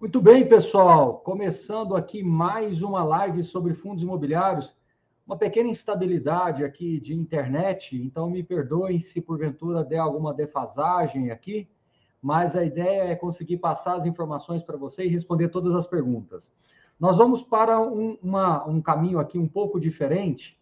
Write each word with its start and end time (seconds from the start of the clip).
Muito 0.00 0.18
bem, 0.18 0.48
pessoal. 0.48 1.18
Começando 1.18 1.94
aqui 1.94 2.22
mais 2.22 2.80
uma 2.80 3.04
live 3.04 3.44
sobre 3.44 3.74
fundos 3.74 4.02
imobiliários. 4.02 4.74
Uma 5.26 5.36
pequena 5.36 5.68
instabilidade 5.68 6.64
aqui 6.64 6.98
de 6.98 7.14
internet, 7.14 8.00
então 8.02 8.30
me 8.30 8.42
perdoem 8.42 8.98
se 8.98 9.20
porventura 9.20 9.84
der 9.84 9.98
alguma 9.98 10.32
defasagem 10.32 11.30
aqui, 11.30 11.68
mas 12.22 12.56
a 12.56 12.64
ideia 12.64 13.12
é 13.12 13.14
conseguir 13.14 13.58
passar 13.58 13.94
as 13.94 14.06
informações 14.06 14.62
para 14.62 14.78
você 14.78 15.04
e 15.04 15.08
responder 15.08 15.50
todas 15.50 15.74
as 15.74 15.86
perguntas. 15.86 16.50
Nós 16.98 17.18
vamos 17.18 17.42
para 17.42 17.78
um, 17.78 18.16
uma, 18.22 18.66
um 18.66 18.80
caminho 18.80 19.18
aqui 19.18 19.38
um 19.38 19.46
pouco 19.46 19.78
diferente, 19.78 20.58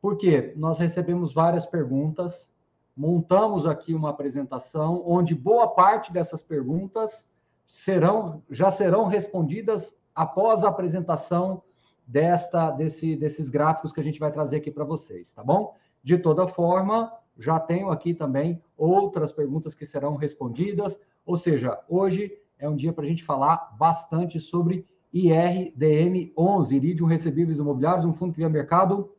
porque 0.00 0.54
nós 0.56 0.78
recebemos 0.78 1.34
várias 1.34 1.66
perguntas, 1.66 2.50
montamos 2.96 3.66
aqui 3.66 3.92
uma 3.92 4.08
apresentação 4.08 5.02
onde 5.06 5.34
boa 5.34 5.68
parte 5.68 6.10
dessas 6.10 6.40
perguntas 6.40 7.28
serão 7.68 8.42
já 8.50 8.70
serão 8.70 9.06
respondidas 9.06 9.94
após 10.14 10.64
a 10.64 10.68
apresentação 10.68 11.62
desta 12.06 12.70
desse, 12.70 13.14
desses 13.14 13.50
gráficos 13.50 13.92
que 13.92 14.00
a 14.00 14.02
gente 14.02 14.18
vai 14.18 14.32
trazer 14.32 14.56
aqui 14.56 14.70
para 14.70 14.84
vocês, 14.84 15.32
tá 15.34 15.44
bom? 15.44 15.74
De 16.02 16.16
toda 16.16 16.48
forma, 16.48 17.12
já 17.38 17.60
tenho 17.60 17.90
aqui 17.90 18.14
também 18.14 18.60
outras 18.76 19.30
perguntas 19.30 19.74
que 19.74 19.84
serão 19.84 20.16
respondidas, 20.16 20.98
ou 21.26 21.36
seja, 21.36 21.78
hoje 21.86 22.32
é 22.58 22.66
um 22.66 22.74
dia 22.74 22.92
para 22.92 23.04
a 23.04 23.06
gente 23.06 23.22
falar 23.22 23.76
bastante 23.78 24.40
sobre 24.40 24.86
IRDM 25.12 26.32
11, 26.36 26.74
Iridium 26.74 27.06
Recebíveis 27.06 27.58
Imobiliários, 27.58 28.06
um 28.06 28.12
fundo 28.12 28.32
que 28.32 28.38
veio 28.38 28.48
ao 28.48 28.52
mercado 28.52 29.12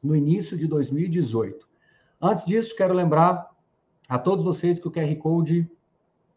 no 0.00 0.14
início 0.14 0.56
de 0.56 0.66
2018. 0.66 1.68
Antes 2.20 2.44
disso, 2.44 2.76
quero 2.76 2.94
lembrar 2.94 3.50
a 4.08 4.18
todos 4.18 4.44
vocês 4.44 4.78
que 4.78 4.86
o 4.86 4.90
QR 4.90 5.14
Code 5.16 5.70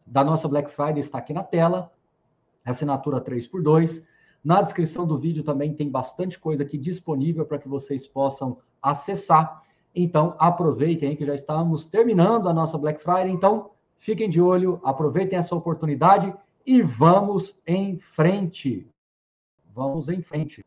da 0.06 0.24
nossa 0.24 0.48
Black 0.48 0.70
Friday 0.72 1.00
está 1.00 1.18
aqui 1.18 1.34
na 1.34 1.44
tela, 1.44 1.92
assinatura 2.66 3.22
3x2. 3.22 4.04
Na 4.44 4.62
descrição 4.62 5.08
do 5.08 5.18
vídeo 5.18 5.44
também 5.44 5.74
tem 5.74 5.90
bastante 5.90 6.38
coisa 6.38 6.64
aqui 6.64 6.78
disponível 6.78 7.46
para 7.46 7.58
que 7.58 7.68
vocês 7.68 8.08
possam 8.08 8.58
acessar. 8.82 9.64
Então, 9.96 10.36
aproveitem 10.40 11.10
aí 11.10 11.16
que 11.16 11.26
já 11.26 11.36
estamos 11.36 11.86
terminando 11.86 12.50
a 12.50 12.54
nossa 12.54 12.78
Black 12.78 13.02
Friday. 13.02 13.30
Então, 13.30 13.72
fiquem 14.00 14.30
de 14.30 14.42
olho, 14.42 14.82
aproveitem 14.84 15.38
essa 15.40 15.56
oportunidade 15.56 16.34
e 16.66 16.82
vamos 16.82 17.60
em 17.66 17.98
frente. 17.98 18.88
Vamos 19.74 20.10
em 20.10 20.22
frente. 20.22 20.64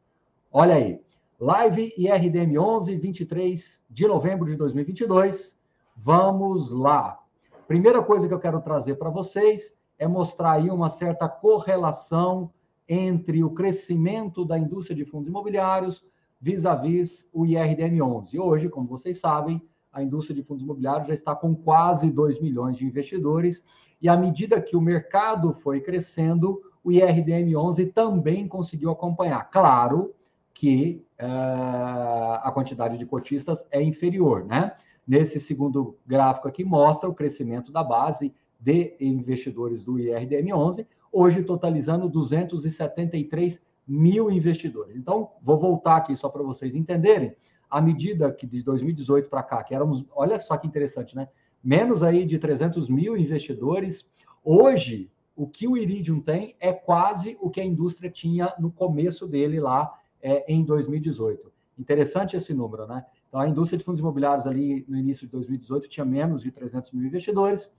Olha 0.51 0.77
aí, 0.77 1.01
live 1.39 1.93
IRDM 1.99 2.59
11, 2.59 2.97
23 2.97 3.85
de 3.91 4.07
novembro 4.07 4.47
de 4.47 4.57
2022. 4.57 5.59
Vamos 5.97 6.73
lá. 6.73 7.21
Primeira 7.67 8.01
coisa 8.01 8.29
que 8.29 8.35
eu 8.35 8.39
quero 8.39 8.61
trazer 8.61 8.95
para 8.95 9.11
vocês 9.11 9.77
é 9.99 10.07
mostrar 10.07 10.53
aí 10.53 10.71
uma 10.71 10.89
certa 10.89 11.29
correlação 11.29 12.53
entre 12.89 13.43
o 13.43 13.51
crescimento 13.51 14.45
da 14.45 14.57
indústria 14.57 14.95
de 14.95 15.05
fundos 15.05 15.29
imobiliários 15.29 16.07
vis-à-vis 16.41 17.29
o 17.33 17.43
IRDM11. 17.43 18.39
Hoje, 18.39 18.69
como 18.69 18.87
vocês 18.87 19.19
sabem, 19.19 19.61
a 19.93 20.01
indústria 20.01 20.37
de 20.37 20.45
fundos 20.45 20.63
imobiliários 20.63 21.09
já 21.09 21.15
está 21.15 21.35
com 21.35 21.57
quase 21.57 22.09
2 22.09 22.41
milhões 22.41 22.77
de 22.77 22.87
investidores, 22.87 23.65
e 24.01 24.09
à 24.09 24.17
medida 24.17 24.61
que 24.61 24.77
o 24.77 24.81
mercado 24.81 25.53
foi 25.53 25.81
crescendo, 25.81 26.63
o 26.85 26.91
IRDM11 26.91 27.93
também 27.93 28.47
conseguiu 28.47 28.91
acompanhar. 28.91 29.51
Claro 29.51 30.15
que 30.55 31.05
uh, 31.21 32.39
a 32.43 32.51
quantidade 32.53 32.97
de 32.97 33.07
cotistas 33.07 33.67
é 33.73 33.83
inferior, 33.83 34.45
né? 34.45 34.73
Nesse 35.07 35.39
segundo 35.39 35.97
gráfico 36.07 36.49
aqui, 36.49 36.65
mostra 36.65 37.09
o 37.09 37.15
crescimento 37.15 37.71
da 37.71 37.85
base 37.85 38.35
de 38.59 38.97
investidores 39.01 39.85
do 39.85 39.95
IRDM11, 39.95 40.87
hoje 41.13 41.43
totalizando 41.43 42.09
273 42.09 43.65
mil 43.87 44.31
investidores. 44.31 44.97
Então, 44.97 45.31
vou 45.41 45.59
voltar 45.59 45.97
aqui 45.97 46.17
só 46.17 46.29
para 46.29 46.43
vocês 46.43 46.75
entenderem, 46.75 47.37
à 47.71 47.81
medida 47.81 48.33
que 48.33 48.47
de 48.47 48.63
2018 48.63 49.29
para 49.29 49.43
cá, 49.43 49.63
que 49.63 49.75
éramos, 49.75 50.05
olha 50.13 50.41
só 50.41 50.57
que 50.57 50.67
interessante, 50.67 51.15
né? 51.15 51.29
Menos 51.63 52.03
aí 52.03 52.25
de 52.25 52.39
300 52.39 52.89
mil 52.89 53.17
investidores. 53.17 54.11
Hoje, 54.45 55.11
o 55.37 55.47
que 55.47 55.69
o 55.69 55.77
Iridium 55.77 56.21
tem 56.21 56.57
é 56.59 56.73
quase 56.73 57.37
o 57.41 57.51
que 57.51 57.61
a 57.61 57.65
indústria 57.65 58.11
tinha 58.11 58.55
no 58.59 58.71
começo 58.71 59.27
dele 59.27 59.61
lá 59.61 59.93
é, 60.23 60.53
em 60.53 60.65
2018. 60.65 61.53
Interessante 61.79 62.37
esse 62.37 62.55
número, 62.55 62.87
né? 62.87 63.05
Então, 63.37 63.45
a 63.45 63.49
indústria 63.51 63.77
de 63.77 63.85
fundos 63.85 64.01
imobiliários 64.01 64.47
ali 64.47 64.83
no 64.89 64.97
início 64.97 65.27
de 65.27 65.33
2018 65.33 65.91
tinha 65.91 66.07
menos 66.07 66.41
de 66.41 66.51
300 66.51 66.91
mil 66.93 67.05
investidores. 67.05 67.71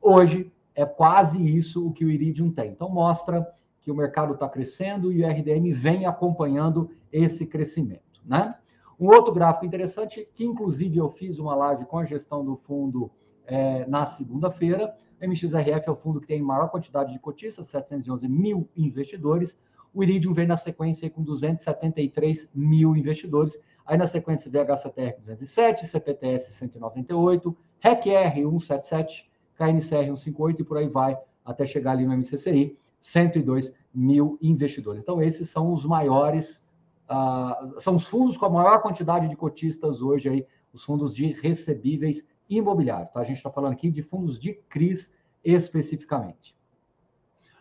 Hoje 0.00 0.52
é 0.72 0.86
quase 0.86 1.44
isso 1.44 1.84
o 1.84 1.92
que 1.92 2.04
o 2.04 2.10
Iridium 2.12 2.52
tem. 2.52 2.70
Então, 2.70 2.88
mostra 2.88 3.44
que 3.80 3.90
o 3.90 3.94
mercado 3.94 4.34
está 4.34 4.48
crescendo 4.48 5.10
e 5.12 5.24
o 5.24 5.28
RDM 5.28 5.72
vem 5.72 6.06
acompanhando 6.06 6.92
esse 7.12 7.44
crescimento. 7.44 8.22
Né? 8.24 8.54
Um 9.00 9.08
outro 9.08 9.34
gráfico 9.34 9.66
interessante, 9.66 10.28
que 10.32 10.44
inclusive 10.44 10.98
eu 10.98 11.10
fiz 11.10 11.40
uma 11.40 11.56
live 11.56 11.86
com 11.86 11.98
a 11.98 12.04
gestão 12.04 12.44
do 12.44 12.54
fundo 12.54 13.10
é, 13.46 13.84
na 13.86 14.06
segunda-feira. 14.06 14.94
MXRF 15.20 15.88
é 15.88 15.90
o 15.90 15.96
fundo 15.96 16.20
que 16.20 16.28
tem 16.28 16.40
maior 16.40 16.68
quantidade 16.68 17.12
de 17.12 17.18
cotistas, 17.18 17.66
711 17.66 18.28
mil 18.28 18.68
investidores. 18.76 19.60
O 19.92 20.04
Iridium 20.04 20.32
vem 20.32 20.46
na 20.46 20.56
sequência 20.56 21.10
com 21.10 21.20
273 21.20 22.48
mil 22.54 22.96
investidores. 22.96 23.58
Aí 23.90 23.98
na 23.98 24.06
sequência 24.06 24.48
VHCTR 24.48 25.18
207, 25.18 25.84
CPTS 25.84 26.52
198, 26.52 27.56
RECR 27.80 28.34
177, 28.36 29.28
KNCR 29.56 30.16
158 30.16 30.62
e 30.62 30.64
por 30.64 30.78
aí 30.78 30.88
vai 30.88 31.18
até 31.44 31.66
chegar 31.66 31.90
ali 31.90 32.06
no 32.06 32.16
MCCI, 32.16 32.78
102 33.00 33.74
mil 33.92 34.38
investidores. 34.40 35.02
Então 35.02 35.20
esses 35.20 35.50
são 35.50 35.72
os 35.72 35.84
maiores, 35.84 36.64
uh, 37.10 37.80
são 37.80 37.96
os 37.96 38.06
fundos 38.06 38.38
com 38.38 38.46
a 38.46 38.50
maior 38.50 38.80
quantidade 38.80 39.26
de 39.26 39.34
cotistas 39.34 40.00
hoje 40.00 40.28
aí, 40.28 40.46
os 40.72 40.84
fundos 40.84 41.12
de 41.12 41.26
recebíveis 41.32 42.24
imobiliários. 42.48 43.10
Tá? 43.10 43.18
A 43.18 43.24
gente 43.24 43.38
está 43.38 43.50
falando 43.50 43.72
aqui 43.72 43.90
de 43.90 44.04
fundos 44.04 44.38
de 44.38 44.52
CRIs 44.68 45.12
especificamente. 45.42 46.56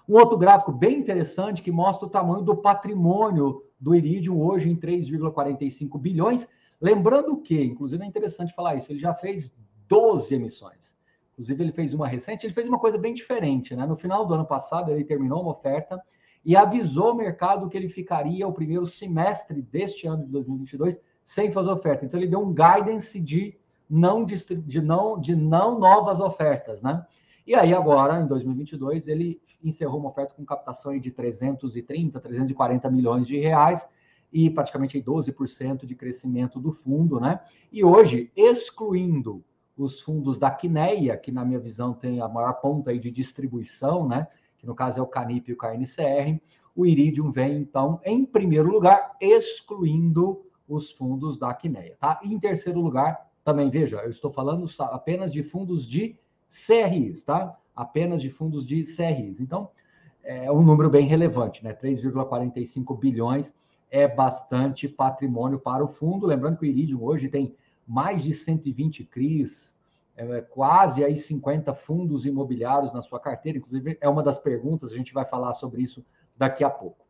Um 0.08 0.14
outro 0.14 0.38
gráfico 0.38 0.72
bem 0.72 1.00
interessante 1.00 1.64
que 1.64 1.72
mostra 1.72 2.06
o 2.06 2.10
tamanho 2.10 2.44
do 2.44 2.56
patrimônio 2.56 3.64
do 3.80 3.96
Iridium 3.96 4.42
hoje 4.42 4.70
em 4.70 4.76
3,45 4.76 6.00
bilhões. 6.00 6.48
Lembrando 6.82 7.42
que, 7.42 7.62
inclusive 7.62 8.04
é 8.04 8.08
interessante 8.08 8.54
falar 8.54 8.76
isso, 8.76 8.92
ele 8.92 9.00
já 9.00 9.14
fez 9.14 9.56
12 9.88 10.36
emissões. 10.36 10.96
Inclusive, 11.34 11.64
ele 11.64 11.72
fez 11.72 11.94
uma 11.94 12.08
recente, 12.08 12.46
ele 12.46 12.54
fez 12.54 12.68
uma 12.68 12.78
coisa 12.78 12.98
bem 12.98 13.14
diferente, 13.14 13.74
né? 13.74 13.86
No 13.86 13.96
final 13.96 14.26
do 14.26 14.34
ano 14.34 14.46
passado, 14.46 14.92
ele 14.92 15.06
terminou 15.06 15.42
uma 15.42 15.52
oferta 15.52 16.02
e 16.44 16.54
avisou 16.56 17.14
o 17.14 17.16
mercado 17.16 17.70
que 17.70 17.78
ele 17.78 17.88
ficaria 17.88 18.46
o 18.46 18.52
primeiro 18.52 18.86
semestre 18.86 19.62
deste 19.62 20.06
ano 20.06 20.26
de 20.26 20.32
2022 20.32 21.00
sem 21.24 21.50
fazer 21.50 21.72
oferta. 21.72 22.06
Então, 22.06 22.20
ele 22.20 22.30
deu 22.30 22.42
um 22.42 22.54
guidance 22.54 23.20
de 23.22 23.58
não, 23.90 24.26
de 24.26 24.82
não, 24.82 25.20
de 25.20 25.34
não 25.34 25.80
novas 25.80 26.20
ofertas, 26.20 26.82
né? 26.82 27.06
E 27.50 27.56
aí, 27.56 27.74
agora, 27.74 28.22
em 28.22 28.28
2022, 28.28 29.08
ele 29.08 29.42
encerrou 29.64 30.00
uma 30.00 30.12
oferta 30.12 30.36
com 30.36 30.46
captação 30.46 30.96
de 31.00 31.10
330, 31.10 32.20
340 32.20 32.92
milhões 32.92 33.26
de 33.26 33.40
reais 33.40 33.90
e 34.32 34.52
praticamente 34.52 35.02
12% 35.02 35.84
de 35.84 35.96
crescimento 35.96 36.60
do 36.60 36.72
fundo, 36.72 37.20
né? 37.20 37.40
E 37.72 37.84
hoje, 37.84 38.32
excluindo 38.36 39.44
os 39.76 40.00
fundos 40.00 40.38
da 40.38 40.52
Quineia, 40.52 41.18
que 41.18 41.32
na 41.32 41.44
minha 41.44 41.58
visão 41.58 41.92
tem 41.92 42.22
a 42.22 42.28
maior 42.28 42.54
ponta 42.62 42.92
aí 42.92 43.00
de 43.00 43.10
distribuição, 43.10 44.08
né? 44.08 44.28
Que 44.56 44.68
no 44.68 44.76
caso 44.76 45.00
é 45.00 45.02
o 45.02 45.08
Canip 45.08 45.50
e 45.50 45.54
o 45.54 45.58
KNCR, 45.58 46.40
o 46.76 46.86
Iridium 46.86 47.32
vem 47.32 47.58
então 47.58 48.00
em 48.06 48.26
primeiro 48.26 48.70
lugar, 48.70 49.18
excluindo 49.20 50.46
os 50.68 50.92
fundos 50.92 51.36
da 51.36 51.52
Quineia, 51.56 51.98
tá? 52.00 52.20
E 52.24 52.32
em 52.32 52.40
terceiro 52.40 52.80
lugar, 52.80 53.28
também 53.44 53.72
veja, 53.72 53.98
eu 54.04 54.12
estou 54.12 54.32
falando 54.32 54.68
apenas 54.92 55.34
de 55.34 55.42
fundos 55.42 55.88
de 55.88 56.16
CRIs, 56.50 57.24
tá? 57.24 57.58
Apenas 57.76 58.22
de 58.22 58.30
fundos 58.30 58.66
de 58.66 58.84
CRIs. 58.84 59.40
Então, 59.40 59.70
é 60.24 60.52
um 60.52 60.62
número 60.62 60.90
bem 60.90 61.08
relevante, 61.08 61.64
né? 61.64 61.74
3,45 61.74 62.98
bilhões 63.00 63.54
é 63.90 64.08
bastante 64.08 64.88
patrimônio 64.88 65.60
para 65.60 65.84
o 65.84 65.88
fundo. 65.88 66.28
Lembrando 66.28 66.58
que 66.58 66.66
o 66.66 66.70
Iridium 66.70 67.04
hoje 67.04 67.30
tem 67.30 67.56
mais 67.88 68.24
de 68.24 68.34
120 68.34 69.04
CRIs, 69.06 69.78
é, 70.16 70.42
quase 70.42 71.04
aí 71.04 71.16
50 71.16 71.74
fundos 71.74 72.26
imobiliários 72.26 72.94
na 72.94 73.02
sua 73.02 73.20
carteira. 73.20 73.58
Inclusive, 73.58 73.98
é 74.00 74.10
uma 74.10 74.22
das 74.22 74.38
perguntas, 74.38 74.92
a 74.92 74.96
gente 74.96 75.14
vai 75.14 75.26
falar 75.26 75.54
sobre 75.54 75.82
isso 75.82 76.06
daqui 76.38 76.64
a 76.64 76.70
pouco. 76.70 77.06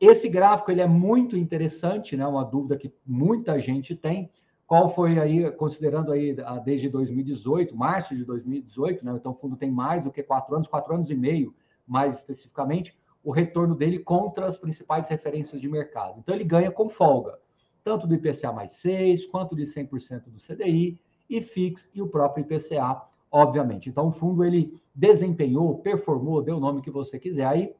Esse 0.00 0.28
gráfico 0.28 0.70
ele 0.70 0.80
é 0.80 0.86
muito 0.86 1.36
interessante, 1.36 2.16
né? 2.16 2.26
Uma 2.26 2.44
dúvida 2.44 2.76
que 2.76 2.92
muita 3.04 3.58
gente 3.58 3.96
tem 3.96 4.30
qual 4.68 4.90
foi 4.90 5.18
aí, 5.18 5.50
considerando 5.52 6.12
aí 6.12 6.36
desde 6.62 6.90
2018, 6.90 7.74
março 7.74 8.14
de 8.14 8.22
2018, 8.22 9.02
né? 9.02 9.14
Então 9.16 9.32
o 9.32 9.34
fundo 9.34 9.56
tem 9.56 9.70
mais 9.70 10.04
do 10.04 10.12
que 10.12 10.22
quatro 10.22 10.54
anos, 10.54 10.68
quatro 10.68 10.94
anos 10.94 11.08
e 11.08 11.14
meio, 11.14 11.54
mais 11.86 12.16
especificamente, 12.16 12.94
o 13.24 13.32
retorno 13.32 13.74
dele 13.74 13.98
contra 13.98 14.44
as 14.44 14.58
principais 14.58 15.08
referências 15.08 15.58
de 15.58 15.68
mercado. 15.70 16.18
Então 16.18 16.34
ele 16.34 16.44
ganha 16.44 16.70
com 16.70 16.86
folga, 16.86 17.38
tanto 17.82 18.06
do 18.06 18.14
IPCA 18.14 18.52
mais 18.52 18.72
6, 18.72 19.24
quanto 19.28 19.56
de 19.56 19.62
100% 19.62 20.24
do 20.24 20.38
CDI, 20.38 21.00
e 21.30 21.40
FIX 21.40 21.90
e 21.94 22.02
o 22.02 22.06
próprio 22.06 22.42
IPCA, 22.42 23.02
obviamente. 23.32 23.88
Então 23.88 24.08
o 24.08 24.12
fundo 24.12 24.44
ele 24.44 24.78
desempenhou, 24.94 25.78
performou, 25.78 26.42
deu 26.42 26.58
o 26.58 26.60
nome 26.60 26.82
que 26.82 26.90
você 26.90 27.18
quiser 27.18 27.46
aí, 27.46 27.74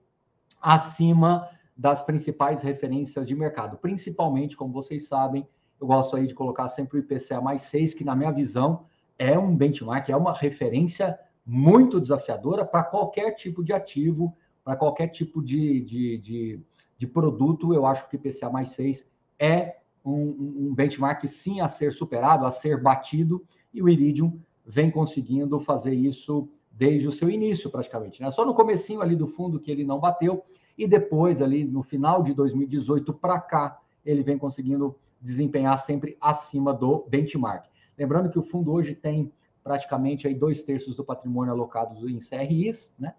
acima 0.63 1.47
das 1.77 2.03
principais 2.03 2.63
referências 2.63 3.29
de 3.29 3.35
mercado. 3.35 3.77
Principalmente, 3.77 4.57
como 4.57 4.73
vocês 4.73 5.07
sabem, 5.07 5.47
eu 5.81 5.87
gosto 5.87 6.17
aí 6.17 6.27
de 6.27 6.35
colocar 6.35 6.69
sempre 6.69 6.99
o 6.99 7.01
IPCA 7.01 7.41
mais 7.41 7.63
6, 7.63 7.95
que 7.95 8.05
na 8.05 8.17
minha 8.17 8.33
visão 8.33 8.85
é 9.19 9.39
um 9.39 9.55
benchmark, 9.57 10.09
é 10.09 10.17
uma 10.17 10.33
referência 10.33 11.19
muito 11.45 12.01
desafiadora 12.01 12.65
para 12.65 12.83
qualquer 12.83 13.33
tipo 13.33 13.65
de 13.65 13.73
ativo, 13.73 14.37
para 14.63 14.77
qualquer 14.77 15.09
tipo 15.09 15.43
de, 15.43 15.81
de, 15.81 16.19
de, 16.19 16.61
de, 16.97 17.07
produto. 17.07 17.73
Eu 17.73 17.87
acho 17.87 18.09
que 18.09 18.17
o 18.17 18.19
IPCA 18.19 18.51
mais 18.51 18.71
6 18.71 19.09
é 19.39 19.77
um, 20.05 20.69
um 20.69 20.75
benchmark 20.75 21.27
sim 21.27 21.61
a 21.61 21.69
ser 21.69 21.93
superado, 21.93 22.45
a 22.45 22.51
ser 22.51 22.83
batido, 22.83 23.45
e 23.73 23.83
o 23.83 23.89
Iridium 23.89 24.39
vem 24.67 24.91
conseguindo 24.91 25.59
fazer 25.61 25.95
isso 25.95 26.49
desde 26.71 27.09
o 27.09 27.13
seu 27.13 27.31
início, 27.31 27.71
praticamente. 27.71 28.21
Né? 28.21 28.31
Só 28.31 28.45
no 28.45 28.55
comecinho 28.55 29.01
ali 29.01 29.17
do 29.17 29.27
fundo 29.27 29.59
que 29.59 29.71
ele 29.71 29.85
não 29.85 29.99
bateu, 29.99 30.45
e 30.77 30.87
depois, 30.87 31.43
ali 31.43 31.65
no 31.65 31.83
final 31.83 32.23
de 32.23 32.33
2018 32.33 33.13
para 33.15 33.41
cá, 33.41 33.81
ele 34.05 34.23
vem 34.23 34.39
conseguindo 34.39 34.97
desempenhar 35.21 35.77
sempre 35.79 36.17
acima 36.21 36.73
do 36.73 37.07
benchmark. 37.09 37.67
Lembrando 37.97 38.31
que 38.31 38.39
o 38.39 38.43
fundo 38.43 38.73
hoje 38.73 38.95
tem 38.95 39.33
praticamente 39.63 40.27
aí 40.27 40.35
dois 40.35 40.63
terços 40.63 40.97
do 40.97 41.05
patrimônio 41.05 41.53
alocados 41.53 42.03
em 42.03 42.19
CRIs, 42.19 42.95
né? 42.99 43.15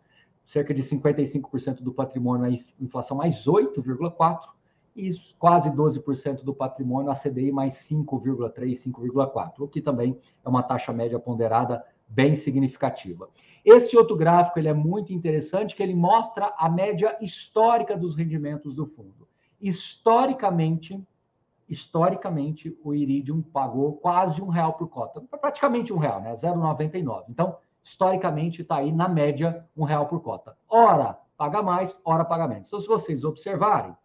cerca 0.45 0.73
de 0.73 0.81
55% 0.81 1.83
do 1.83 1.93
patrimônio 1.93 2.45
aí, 2.45 2.65
inflação 2.79 3.17
mais 3.17 3.45
8,4%, 3.45 4.39
e 4.95 5.11
quase 5.37 5.69
12% 5.69 6.43
do 6.43 6.53
patrimônio 6.53 7.11
a 7.11 7.15
CDI 7.15 7.51
mais 7.51 7.75
5,3%, 7.75 8.91
5,4%, 8.91 9.53
o 9.59 9.67
que 9.67 9.81
também 9.81 10.19
é 10.43 10.49
uma 10.49 10.63
taxa 10.63 10.91
média 10.91 11.19
ponderada 11.19 11.85
bem 12.07 12.33
significativa. 12.33 13.29
Esse 13.63 13.95
outro 13.95 14.17
gráfico 14.17 14.57
ele 14.57 14.67
é 14.67 14.73
muito 14.73 15.13
interessante, 15.13 15.75
que 15.75 15.83
ele 15.83 15.93
mostra 15.93 16.53
a 16.57 16.67
média 16.67 17.15
histórica 17.21 17.95
dos 17.95 18.15
rendimentos 18.15 18.73
do 18.73 18.85
fundo. 18.85 19.27
Historicamente, 19.61 20.99
historicamente, 21.69 22.75
o 22.83 22.93
Iridium 22.93 23.41
pagou 23.41 23.93
quase 23.97 24.41
um 24.41 24.47
real 24.47 24.73
por 24.73 24.89
cota, 24.89 25.21
praticamente 25.21 25.93
um 25.93 25.97
real, 25.97 26.19
né? 26.21 26.33
0,99. 26.33 27.25
Então, 27.29 27.57
historicamente, 27.83 28.63
está 28.63 28.77
aí 28.77 28.91
na 28.91 29.07
média 29.07 29.65
um 29.77 29.83
real 29.83 30.07
por 30.07 30.21
cota. 30.21 30.57
Ora 30.67 31.19
paga 31.39 31.63
mais, 31.63 31.95
ora 32.03 32.25
paga 32.25 32.49
menos. 32.49 32.67
Então, 32.67 32.81
se 32.81 32.87
vocês 32.87 33.23
observarem, 33.23 33.95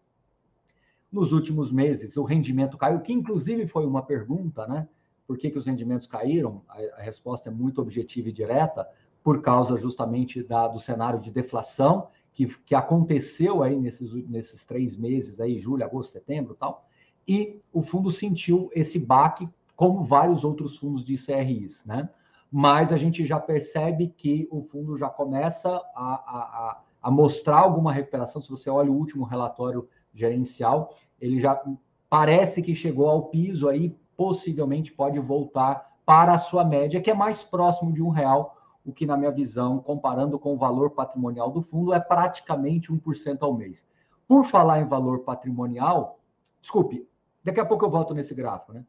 nos 1.10 1.32
últimos 1.32 1.72
meses 1.72 2.16
o 2.16 2.22
rendimento 2.22 2.78
caiu, 2.78 3.00
que 3.00 3.12
inclusive 3.12 3.66
foi 3.66 3.84
uma 3.84 4.02
pergunta, 4.02 4.68
né? 4.68 4.88
Por 5.26 5.36
que, 5.36 5.50
que 5.50 5.58
os 5.58 5.66
rendimentos 5.66 6.06
caíram? 6.06 6.62
A, 6.68 7.00
a 7.00 7.02
resposta 7.02 7.48
é 7.48 7.52
muito 7.52 7.80
objetiva 7.80 8.28
e 8.28 8.32
direta, 8.32 8.88
por 9.22 9.42
causa 9.42 9.76
justamente 9.76 10.44
da, 10.44 10.68
do 10.68 10.78
cenário 10.78 11.18
de 11.18 11.30
deflação 11.30 12.08
que, 12.32 12.46
que 12.46 12.74
aconteceu 12.74 13.62
aí 13.62 13.80
nesses, 13.80 14.12
nesses 14.28 14.64
três 14.64 14.96
meses, 14.96 15.40
aí, 15.40 15.58
julho, 15.58 15.84
agosto, 15.84 16.12
setembro 16.12 16.54
tal, 16.54 16.86
e 17.26 17.60
o 17.72 17.82
fundo 17.82 18.10
sentiu 18.10 18.70
esse 18.74 18.98
baque, 18.98 19.48
como 19.74 20.02
vários 20.02 20.44
outros 20.44 20.76
fundos 20.76 21.04
de 21.04 21.16
CRIs, 21.16 21.84
né? 21.84 22.08
Mas 22.50 22.92
a 22.92 22.96
gente 22.96 23.24
já 23.24 23.40
percebe 23.40 24.08
que 24.16 24.46
o 24.50 24.62
fundo 24.62 24.96
já 24.96 25.08
começa 25.08 25.70
a, 25.94 26.14
a, 26.14 26.80
a 27.02 27.10
mostrar 27.10 27.58
alguma 27.58 27.92
recuperação. 27.92 28.40
Se 28.40 28.48
você 28.48 28.70
olha 28.70 28.90
o 28.90 28.96
último 28.96 29.24
relatório 29.24 29.88
gerencial, 30.12 30.94
ele 31.20 31.40
já 31.40 31.60
parece 32.08 32.62
que 32.62 32.74
chegou 32.74 33.08
ao 33.08 33.24
piso 33.24 33.68
aí 33.68 33.96
possivelmente 34.16 34.92
pode 34.92 35.18
voltar 35.18 35.92
para 36.06 36.34
a 36.34 36.38
sua 36.38 36.64
média, 36.64 37.00
que 37.00 37.10
é 37.10 37.14
mais 37.14 37.42
próximo 37.42 37.92
de 37.92 38.02
um 38.02 38.10
real, 38.10 38.56
o 38.84 38.92
que, 38.92 39.06
na 39.06 39.16
minha 39.16 39.30
visão, 39.30 39.78
comparando 39.78 40.38
com 40.38 40.54
o 40.54 40.58
valor 40.58 40.90
patrimonial 40.90 41.50
do 41.50 41.62
fundo, 41.62 41.94
é 41.94 41.98
praticamente 41.98 42.92
1% 42.92 43.38
ao 43.40 43.54
mês. 43.54 43.86
Por 44.28 44.44
falar 44.44 44.80
em 44.80 44.86
valor 44.86 45.20
patrimonial, 45.20 46.18
desculpe, 46.60 47.08
daqui 47.44 47.60
a 47.60 47.66
pouco 47.66 47.84
eu 47.84 47.90
volto 47.90 48.14
nesse 48.14 48.34
gráfico, 48.34 48.72
né? 48.72 48.84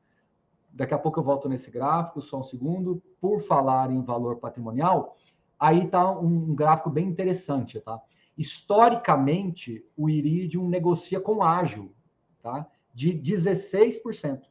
Daqui 0.71 0.93
a 0.93 0.97
pouco 0.97 1.19
eu 1.19 1.23
volto 1.23 1.47
nesse 1.47 1.69
gráfico, 1.69 2.21
só 2.21 2.39
um 2.39 2.43
segundo. 2.43 3.01
Por 3.21 3.39
falar 3.41 3.91
em 3.91 4.01
valor 4.01 4.37
patrimonial, 4.37 5.15
aí 5.59 5.89
um, 6.21 6.51
um 6.51 6.55
gráfico 6.55 6.89
bem 6.89 7.07
interessante, 7.07 7.79
tá? 7.79 8.01
Historicamente, 8.37 9.85
o 9.95 10.09
Iridium 10.09 10.67
negocia 10.67 11.19
com 11.19 11.43
ágil, 11.43 11.93
tá? 12.41 12.67
De 12.93 13.13
16% 13.13 14.43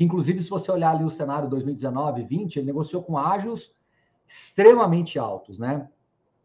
que 0.00 0.04
inclusive 0.04 0.42
se 0.42 0.48
você 0.48 0.72
olhar 0.72 0.92
ali 0.92 1.04
o 1.04 1.10
cenário 1.10 1.46
2019, 1.46 2.22
20, 2.22 2.56
ele 2.56 2.64
negociou 2.64 3.02
com 3.02 3.18
ágios 3.18 3.70
extremamente 4.26 5.18
altos, 5.18 5.58
né? 5.58 5.90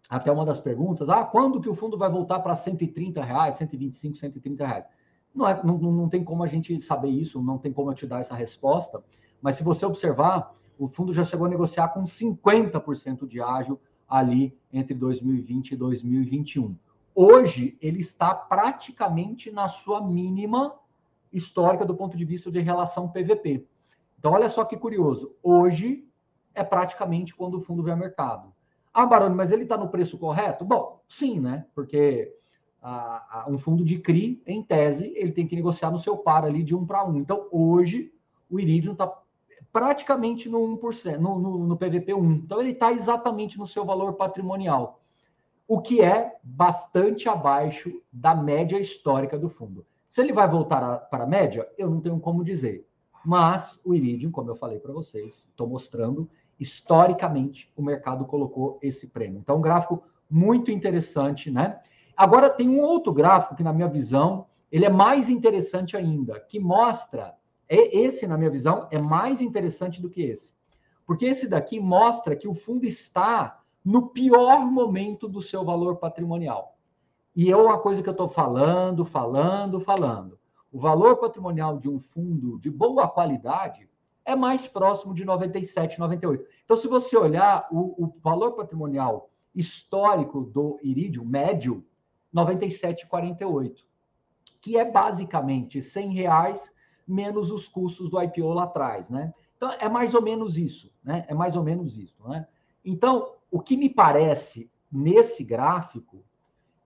Até 0.10 0.30
uma 0.30 0.46
das 0.46 0.60
perguntas, 0.60 1.08
ah, 1.08 1.24
quando 1.24 1.62
que 1.62 1.70
o 1.70 1.74
fundo 1.74 1.98
vai 1.98 2.10
voltar 2.10 2.42
para 2.42 2.54
130 2.54 3.24
reais, 3.24 3.56
125, 3.56 4.18
130 4.18 4.68
reais? 4.68 4.86
Não, 5.36 5.48
é, 5.48 5.62
não, 5.64 5.78
não 5.78 6.08
tem 6.08 6.24
como 6.24 6.44
a 6.44 6.48
gente 6.48 6.80
saber 6.80 7.10
isso, 7.10 7.42
não 7.42 7.58
tem 7.58 7.74
como 7.74 7.92
eu 7.92 7.94
te 7.94 8.08
dar 8.08 8.22
essa 8.22 8.34
resposta, 8.34 9.04
mas 9.42 9.56
se 9.56 9.64
você 9.64 9.86
observar, 9.86 10.54
o 10.80 10.88
fundo 10.88 11.14
já 11.14 11.24
chegou 11.24 11.46
a 11.46 11.50
negociar 11.50 11.90
com 11.90 12.04
50% 12.04 13.28
de 13.28 13.42
ágio 13.42 13.80
ali 14.08 14.58
entre 14.72 14.94
2020 14.94 15.72
e 15.72 15.76
2021. 15.76 16.76
Hoje, 17.14 17.78
ele 17.82 18.00
está 18.00 18.34
praticamente 18.34 19.52
na 19.52 19.68
sua 19.68 20.06
mínima 20.06 20.76
histórica 21.32 21.86
do 21.86 21.96
ponto 21.96 22.16
de 22.16 22.26
vista 22.26 22.52
de 22.52 22.60
relação 22.60 23.10
PVP. 23.10 23.66
Então, 24.18 24.32
olha 24.32 24.50
só 24.50 24.66
que 24.66 24.78
curioso. 24.78 25.36
Hoje 25.44 26.08
é 26.54 26.64
praticamente 26.64 27.36
quando 27.36 27.56
o 27.56 27.62
fundo 27.62 27.84
vem 27.84 27.94
ao 27.94 28.00
mercado. 28.00 28.54
Ah, 28.94 29.06
Baroni, 29.06 29.36
mas 29.36 29.52
ele 29.52 29.64
está 29.64 29.78
no 29.78 29.90
preço 29.90 30.18
correto? 30.18 30.64
Bom, 30.64 31.02
sim, 31.08 31.40
né? 31.40 31.66
Porque 31.76 32.34
a, 32.88 33.42
a, 33.42 33.50
um 33.50 33.58
fundo 33.58 33.84
de 33.84 33.98
CRI, 33.98 34.44
em 34.46 34.62
tese, 34.62 35.12
ele 35.16 35.32
tem 35.32 35.48
que 35.48 35.56
negociar 35.56 35.90
no 35.90 35.98
seu 35.98 36.16
par 36.16 36.46
ali 36.46 36.62
de 36.62 36.76
um 36.76 36.86
para 36.86 37.04
um. 37.04 37.18
Então, 37.18 37.48
hoje, 37.52 38.14
o 38.48 38.60
Iridium 38.60 38.94
está 38.94 39.12
praticamente 39.74 40.48
no 40.48 40.60
1%, 40.78 41.18
no, 41.18 41.40
no, 41.40 41.58
no 41.66 41.76
PVP 41.76 42.14
1. 42.14 42.32
Então, 42.34 42.62
ele 42.62 42.72
está 42.72 42.94
exatamente 42.94 43.58
no 43.58 43.66
seu 43.66 43.84
valor 43.84 44.14
patrimonial, 44.14 45.02
o 45.68 45.82
que 45.82 46.00
é 46.00 46.36
bastante 46.44 47.28
abaixo 47.28 47.92
da 48.14 48.36
média 48.36 48.78
histórica 48.78 49.36
do 49.36 49.50
fundo. 49.50 49.84
Se 50.08 50.22
ele 50.22 50.32
vai 50.32 50.48
voltar 50.48 50.98
para 51.10 51.24
a 51.24 51.28
média, 51.28 51.68
eu 51.80 51.90
não 51.90 52.00
tenho 52.00 52.20
como 52.20 52.44
dizer. 52.44 52.88
Mas 53.26 53.82
o 53.84 53.96
Iridium, 53.96 54.30
como 54.30 54.52
eu 54.52 54.56
falei 54.56 54.78
para 54.78 54.94
vocês, 54.94 55.50
estou 55.50 55.68
mostrando, 55.68 56.30
historicamente 56.60 57.74
o 57.76 57.82
mercado 57.82 58.26
colocou 58.26 58.78
esse 58.80 59.08
prêmio. 59.08 59.40
Então, 59.40 59.58
um 59.58 59.62
gráfico 59.62 60.04
muito 60.30 60.70
interessante, 60.70 61.50
né? 61.50 61.80
Agora 62.16 62.50
tem 62.50 62.70
um 62.70 62.80
outro 62.80 63.12
gráfico 63.12 63.56
que, 63.56 63.64
na 63.64 63.74
minha 63.74 63.88
visão, 63.88 64.48
ele 64.72 64.86
é 64.86 64.90
mais 64.90 65.30
interessante 65.30 65.96
ainda, 65.98 66.40
que 66.40 66.60
mostra, 66.60 67.36
esse, 67.70 68.28
na 68.28 68.38
minha 68.38 68.50
visão, 68.50 68.88
é 68.92 68.98
mais 68.98 69.42
interessante 69.42 70.02
do 70.02 70.10
que 70.10 70.22
esse. 70.22 70.54
Porque 71.06 71.26
esse 71.26 71.48
daqui 71.48 71.80
mostra 71.80 72.36
que 72.36 72.48
o 72.48 72.54
fundo 72.54 72.86
está 72.86 73.62
no 73.84 74.10
pior 74.10 74.66
momento 74.66 75.28
do 75.28 75.42
seu 75.42 75.64
valor 75.64 75.98
patrimonial. 75.98 76.76
E 77.36 77.52
é 77.52 77.56
uma 77.56 77.78
coisa 77.78 78.02
que 78.02 78.10
eu 78.10 78.14
estou 78.14 78.30
falando, 78.30 79.06
falando, 79.06 79.80
falando. 79.80 80.40
O 80.72 80.80
valor 80.80 81.18
patrimonial 81.18 81.78
de 81.78 81.90
um 81.90 82.00
fundo 82.00 82.58
de 82.60 82.70
boa 82.70 83.08
qualidade 83.08 83.90
é 84.26 84.36
mais 84.36 84.68
próximo 84.68 85.14
de 85.14 85.24
97, 85.24 86.00
98. 86.00 86.44
Então, 86.64 86.76
se 86.76 86.88
você 86.88 87.16
olhar 87.16 87.68
o, 87.72 88.06
o 88.06 88.14
valor 88.22 88.54
patrimonial 88.54 89.30
histórico 89.54 90.42
do 90.42 90.80
Iridium, 90.82 91.26
médio, 91.26 91.86
97,48, 92.36 93.86
que 94.62 94.78
é 94.78 94.84
basicamente 94.84 95.82
100 95.82 96.14
reais 96.14 96.76
menos 97.08 97.52
os 97.52 97.68
custos 97.68 98.10
do 98.10 98.22
IPO 98.22 98.54
lá 98.54 98.64
atrás, 98.64 99.10
né? 99.10 99.34
Então, 99.56 99.72
é 99.80 99.88
mais 99.88 100.14
ou 100.14 100.22
menos 100.22 100.58
isso, 100.58 100.92
né? 101.04 101.26
É 101.30 101.34
mais 101.34 101.56
ou 101.56 101.64
menos 101.64 101.98
isso, 101.98 102.28
né? 102.28 102.46
Então, 102.84 103.36
o 103.50 103.60
que 103.60 103.78
me 103.78 103.90
parece 103.90 104.70
nesse 104.92 105.44
gráfico 105.44 106.24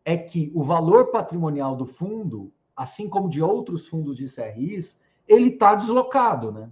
é 0.05 0.17
que 0.17 0.51
o 0.53 0.63
valor 0.63 1.07
patrimonial 1.07 1.75
do 1.75 1.85
fundo, 1.85 2.53
assim 2.75 3.09
como 3.09 3.29
de 3.29 3.41
outros 3.41 3.87
fundos 3.87 4.17
de 4.17 4.25
CRIs, 4.25 4.97
ele 5.27 5.49
está 5.49 5.73
deslocado, 5.73 6.51
né? 6.51 6.69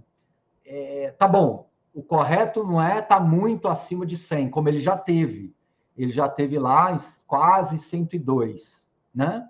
É, 0.64 1.14
tá 1.18 1.26
bom, 1.26 1.68
o 1.94 2.02
correto 2.02 2.62
não 2.62 2.80
é 2.80 3.00
estar 3.00 3.18
tá 3.18 3.20
muito 3.20 3.68
acima 3.68 4.04
de 4.06 4.16
100, 4.16 4.50
como 4.50 4.68
ele 4.68 4.78
já 4.78 4.96
teve. 4.96 5.54
Ele 5.98 6.12
já 6.12 6.28
teve 6.28 6.58
lá 6.58 6.96
quase 7.26 7.76
102, 7.76 8.88
né? 9.14 9.48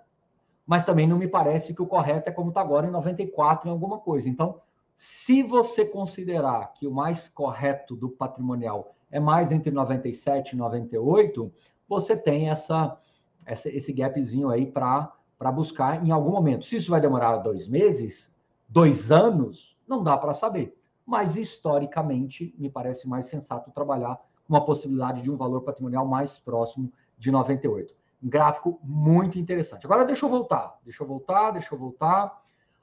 Mas 0.65 0.83
também 0.83 1.07
não 1.07 1.17
me 1.17 1.27
parece 1.27 1.73
que 1.73 1.81
o 1.81 1.87
correto 1.87 2.29
é 2.29 2.33
como 2.33 2.49
está 2.49 2.61
agora 2.61 2.87
em 2.87 2.91
94 2.91 3.69
em 3.69 3.71
alguma 3.71 3.99
coisa. 3.99 4.27
Então, 4.27 4.59
se 4.95 5.43
você 5.43 5.85
considerar 5.85 6.73
que 6.73 6.85
o 6.85 6.91
mais 6.91 7.29
correto 7.29 7.95
do 7.95 8.09
patrimonial 8.09 8.93
é 9.09 9.19
mais 9.19 9.51
entre 9.51 9.71
97 9.71 10.53
e 10.53 10.57
98, 10.57 11.51
você 11.87 12.17
tem 12.17 12.49
essa 12.49 12.99
essa, 13.49 13.69
esse 13.69 13.91
gapzinho 13.91 14.49
aí 14.49 14.65
para 14.65 15.11
buscar 15.53 16.05
em 16.05 16.11
algum 16.11 16.31
momento. 16.31 16.65
Se 16.65 16.75
isso 16.75 16.91
vai 16.91 17.01
demorar 17.01 17.37
dois 17.37 17.67
meses, 17.67 18.33
dois 18.67 19.11
anos, 19.11 19.75
não 19.87 20.03
dá 20.03 20.17
para 20.17 20.33
saber. 20.33 20.77
Mas 21.05 21.35
historicamente, 21.35 22.53
me 22.57 22.69
parece 22.69 23.07
mais 23.07 23.25
sensato 23.25 23.71
trabalhar 23.71 24.19
uma 24.49 24.65
possibilidade 24.65 25.21
de 25.21 25.29
um 25.29 25.37
valor 25.37 25.61
patrimonial 25.61 26.05
mais 26.07 26.39
próximo 26.39 26.91
de 27.17 27.29
98. 27.29 27.93
Um 28.21 28.27
gráfico 28.27 28.79
muito 28.83 29.37
interessante. 29.37 29.85
Agora 29.85 30.03
deixa 30.03 30.25
eu 30.25 30.29
voltar, 30.29 30.77
deixa 30.83 31.03
eu 31.03 31.07
voltar, 31.07 31.51
deixa 31.51 31.73
eu 31.73 31.77
voltar. 31.77 32.41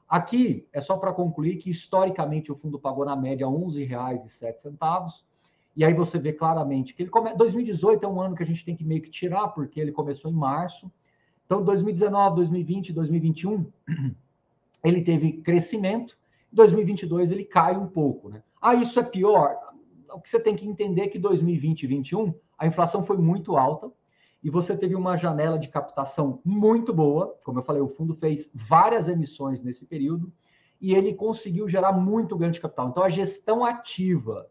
Aqui 0.08 0.66
é 0.73 0.80
só 0.80 0.96
para 0.96 1.12
concluir 1.12 1.56
que 1.56 1.68
historicamente 1.68 2.52
o 2.52 2.54
fundo 2.54 2.78
pagou 2.78 3.04
na 3.04 3.16
média 3.16 3.46
R$ 3.46 3.52
11,07. 3.52 5.25
E 5.76 5.85
aí 5.85 5.92
você 5.92 6.18
vê 6.18 6.32
claramente 6.32 6.94
que 6.94 7.02
ele 7.02 7.11
come... 7.11 7.35
2018 7.35 8.06
é 8.06 8.08
um 8.08 8.20
ano 8.20 8.35
que 8.35 8.42
a 8.42 8.46
gente 8.46 8.64
tem 8.64 8.76
que 8.76 8.85
meio 8.85 9.02
que 9.02 9.11
tirar, 9.11 9.49
porque 9.49 9.78
ele 9.80 9.92
começou 9.92 10.30
em 10.30 10.35
março. 10.35 10.90
Então, 11.44 11.62
2019, 11.62 12.37
2020, 12.37 12.92
2021, 12.92 13.66
ele 14.82 15.02
teve 15.02 15.32
crescimento. 15.42 16.16
2022 16.52 17.30
ele 17.30 17.44
cai 17.44 17.76
um 17.76 17.87
pouco, 17.87 18.30
né? 18.30 18.42
Ah, 18.62 18.75
isso 18.75 18.99
é 18.99 19.02
pior. 19.02 19.65
O 20.16 20.20
que 20.23 20.30
você 20.30 20.40
tem 20.40 20.56
que 20.56 20.66
entender 20.66 21.02
é 21.02 21.08
que 21.08 21.18
2020 21.18 21.82
e 21.82 21.87
2021 21.87 22.35
a 22.56 22.66
inflação 22.66 23.02
foi 23.02 23.18
muito 23.18 23.54
alta 23.58 23.92
e 24.42 24.49
você 24.49 24.75
teve 24.75 24.94
uma 24.94 25.14
janela 25.14 25.58
de 25.58 25.68
captação 25.68 26.40
muito 26.42 26.90
boa. 26.94 27.38
Como 27.44 27.58
eu 27.58 27.62
falei, 27.62 27.82
o 27.82 27.88
fundo 27.88 28.14
fez 28.14 28.50
várias 28.54 29.11
emissões 29.11 29.62
nesse 29.62 29.85
período 29.85 30.32
e 30.80 30.94
ele 30.94 31.12
conseguiu 31.12 31.68
gerar 31.68 31.92
muito 31.92 32.35
ganho 32.35 32.50
de 32.50 32.61
capital. 32.61 32.88
Então, 32.88 33.02
a 33.02 33.11
gestão 33.11 33.62
ativa 33.62 34.49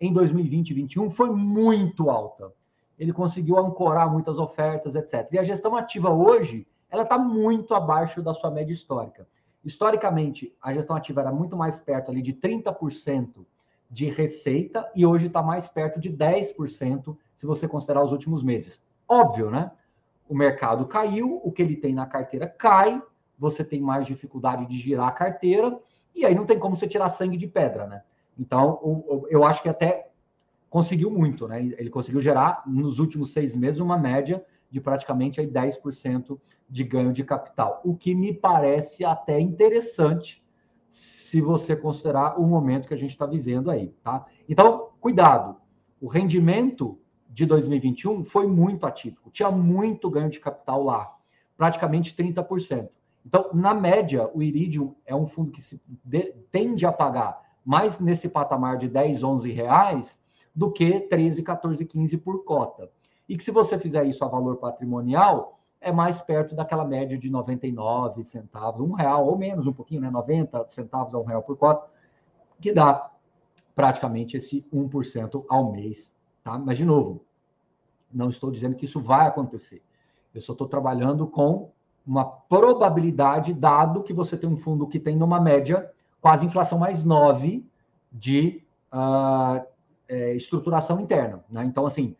em 0.00 0.12
2020 0.12 0.70
e 0.70 0.74
2021 0.74 1.10
foi 1.10 1.30
muito 1.30 2.08
alta. 2.08 2.52
Ele 2.96 3.12
conseguiu 3.12 3.58
ancorar 3.58 4.08
muitas 4.08 4.38
ofertas, 4.38 4.94
etc. 4.94 5.26
E 5.32 5.38
a 5.38 5.42
gestão 5.42 5.74
ativa 5.74 6.10
hoje, 6.10 6.64
ela 6.88 7.02
está 7.02 7.18
muito 7.18 7.74
abaixo 7.74 8.22
da 8.22 8.32
sua 8.32 8.52
média 8.52 8.72
histórica. 8.72 9.26
Historicamente, 9.64 10.54
a 10.62 10.72
gestão 10.72 10.94
ativa 10.94 11.22
era 11.22 11.32
muito 11.32 11.56
mais 11.56 11.76
perto 11.76 12.12
ali 12.12 12.22
de 12.22 12.34
30% 12.34 13.44
de 13.90 14.10
receita 14.10 14.90
e 14.94 15.06
hoje 15.06 15.26
está 15.26 15.42
mais 15.42 15.68
perto 15.68 16.00
de 16.00 16.10
10% 16.10 17.16
se 17.36 17.46
você 17.46 17.68
considerar 17.68 18.04
os 18.04 18.12
últimos 18.12 18.42
meses. 18.42 18.82
Óbvio, 19.08 19.50
né? 19.50 19.70
O 20.28 20.34
mercado 20.34 20.86
caiu, 20.86 21.40
o 21.44 21.52
que 21.52 21.62
ele 21.62 21.76
tem 21.76 21.94
na 21.94 22.06
carteira 22.06 22.48
cai, 22.48 23.00
você 23.38 23.64
tem 23.64 23.80
mais 23.80 24.06
dificuldade 24.06 24.66
de 24.66 24.76
girar 24.76 25.08
a 25.08 25.12
carteira, 25.12 25.78
e 26.14 26.24
aí 26.24 26.34
não 26.34 26.46
tem 26.46 26.58
como 26.58 26.74
você 26.74 26.88
tirar 26.88 27.08
sangue 27.08 27.36
de 27.36 27.46
pedra, 27.46 27.86
né? 27.86 28.02
Então, 28.38 29.04
eu 29.30 29.44
acho 29.44 29.62
que 29.62 29.68
até 29.68 30.10
conseguiu 30.68 31.10
muito, 31.10 31.46
né? 31.46 31.60
Ele 31.60 31.90
conseguiu 31.90 32.20
gerar, 32.20 32.62
nos 32.66 32.98
últimos 32.98 33.32
seis 33.32 33.54
meses, 33.54 33.80
uma 33.80 33.96
média 33.96 34.44
de 34.70 34.80
praticamente 34.80 35.40
aí 35.40 35.46
10% 35.46 36.38
de 36.68 36.84
ganho 36.84 37.12
de 37.12 37.22
capital, 37.22 37.80
o 37.84 37.94
que 37.94 38.14
me 38.14 38.34
parece 38.34 39.04
até 39.04 39.38
interessante 39.38 40.44
se 40.88 41.40
você 41.40 41.74
considerar 41.74 42.40
o 42.40 42.46
momento 42.46 42.86
que 42.88 42.94
a 42.94 42.98
gente 42.98 43.10
está 43.10 43.26
vivendo 43.26 43.70
aí, 43.70 43.88
tá? 44.02 44.26
Então, 44.48 44.90
cuidado. 45.00 45.56
O 46.00 46.08
rendimento 46.08 46.98
de 47.28 47.44
2021 47.46 48.24
foi 48.24 48.46
muito 48.46 48.86
atípico, 48.86 49.30
tinha 49.30 49.50
muito 49.50 50.08
ganho 50.10 50.30
de 50.30 50.40
capital 50.40 50.82
lá, 50.82 51.14
praticamente 51.56 52.14
30%. 52.14 52.88
Então, 53.24 53.50
na 53.52 53.74
média, 53.74 54.30
o 54.32 54.42
Iridium 54.42 54.94
é 55.04 55.14
um 55.14 55.26
fundo 55.26 55.50
que 55.50 55.60
se 55.60 55.80
de, 56.04 56.32
tende 56.52 56.86
a 56.86 56.92
pagar 56.92 57.42
mais 57.64 57.98
nesse 57.98 58.28
patamar 58.28 58.78
de 58.78 58.88
10, 58.88 59.24
11 59.24 59.50
reais 59.50 60.20
do 60.54 60.70
que 60.70 61.00
13, 61.00 61.42
14, 61.42 61.84
15 61.84 62.16
por 62.18 62.44
cota. 62.44 62.88
E 63.28 63.36
que 63.36 63.42
se 63.42 63.50
você 63.50 63.78
fizer 63.78 64.06
isso 64.06 64.24
a 64.24 64.28
valor 64.28 64.56
patrimonial, 64.56 65.58
é 65.80 65.92
mais 65.92 66.20
perto 66.20 66.54
daquela 66.54 66.84
média 66.84 67.16
de 67.16 67.30
99 67.30 68.24
centavos, 68.24 68.80
um 68.80 68.92
real 68.92 69.26
ou 69.26 69.36
menos, 69.36 69.66
um 69.66 69.72
pouquinho, 69.72 70.00
né? 70.00 70.10
90 70.10 70.66
centavos 70.68 71.14
a 71.14 71.18
um 71.18 71.24
real 71.24 71.42
por 71.42 71.56
cota, 71.56 71.88
que 72.60 72.72
dá 72.72 73.10
praticamente 73.74 74.36
esse 74.36 74.66
1% 74.72 75.44
ao 75.48 75.72
mês, 75.72 76.12
tá? 76.42 76.58
Mas, 76.58 76.78
de 76.78 76.84
novo, 76.84 77.24
não 78.12 78.28
estou 78.28 78.50
dizendo 78.50 78.74
que 78.74 78.84
isso 78.84 79.00
vai 79.00 79.26
acontecer. 79.26 79.82
Eu 80.34 80.40
só 80.40 80.52
estou 80.52 80.66
trabalhando 80.66 81.26
com 81.26 81.70
uma 82.06 82.24
probabilidade, 82.24 83.52
dado 83.52 84.02
que 84.02 84.12
você 84.12 84.36
tem 84.36 84.48
um 84.48 84.56
fundo 84.56 84.86
que 84.86 85.00
tem 85.00 85.16
numa 85.16 85.40
média 85.40 85.90
quase 86.20 86.46
inflação 86.46 86.78
mais 86.78 87.04
9 87.04 87.66
de 88.12 88.62
uh, 88.92 89.64
é, 90.08 90.34
estruturação 90.34 91.00
interna. 91.00 91.44
Né? 91.50 91.64
Então, 91.64 91.84
assim, 91.84 92.16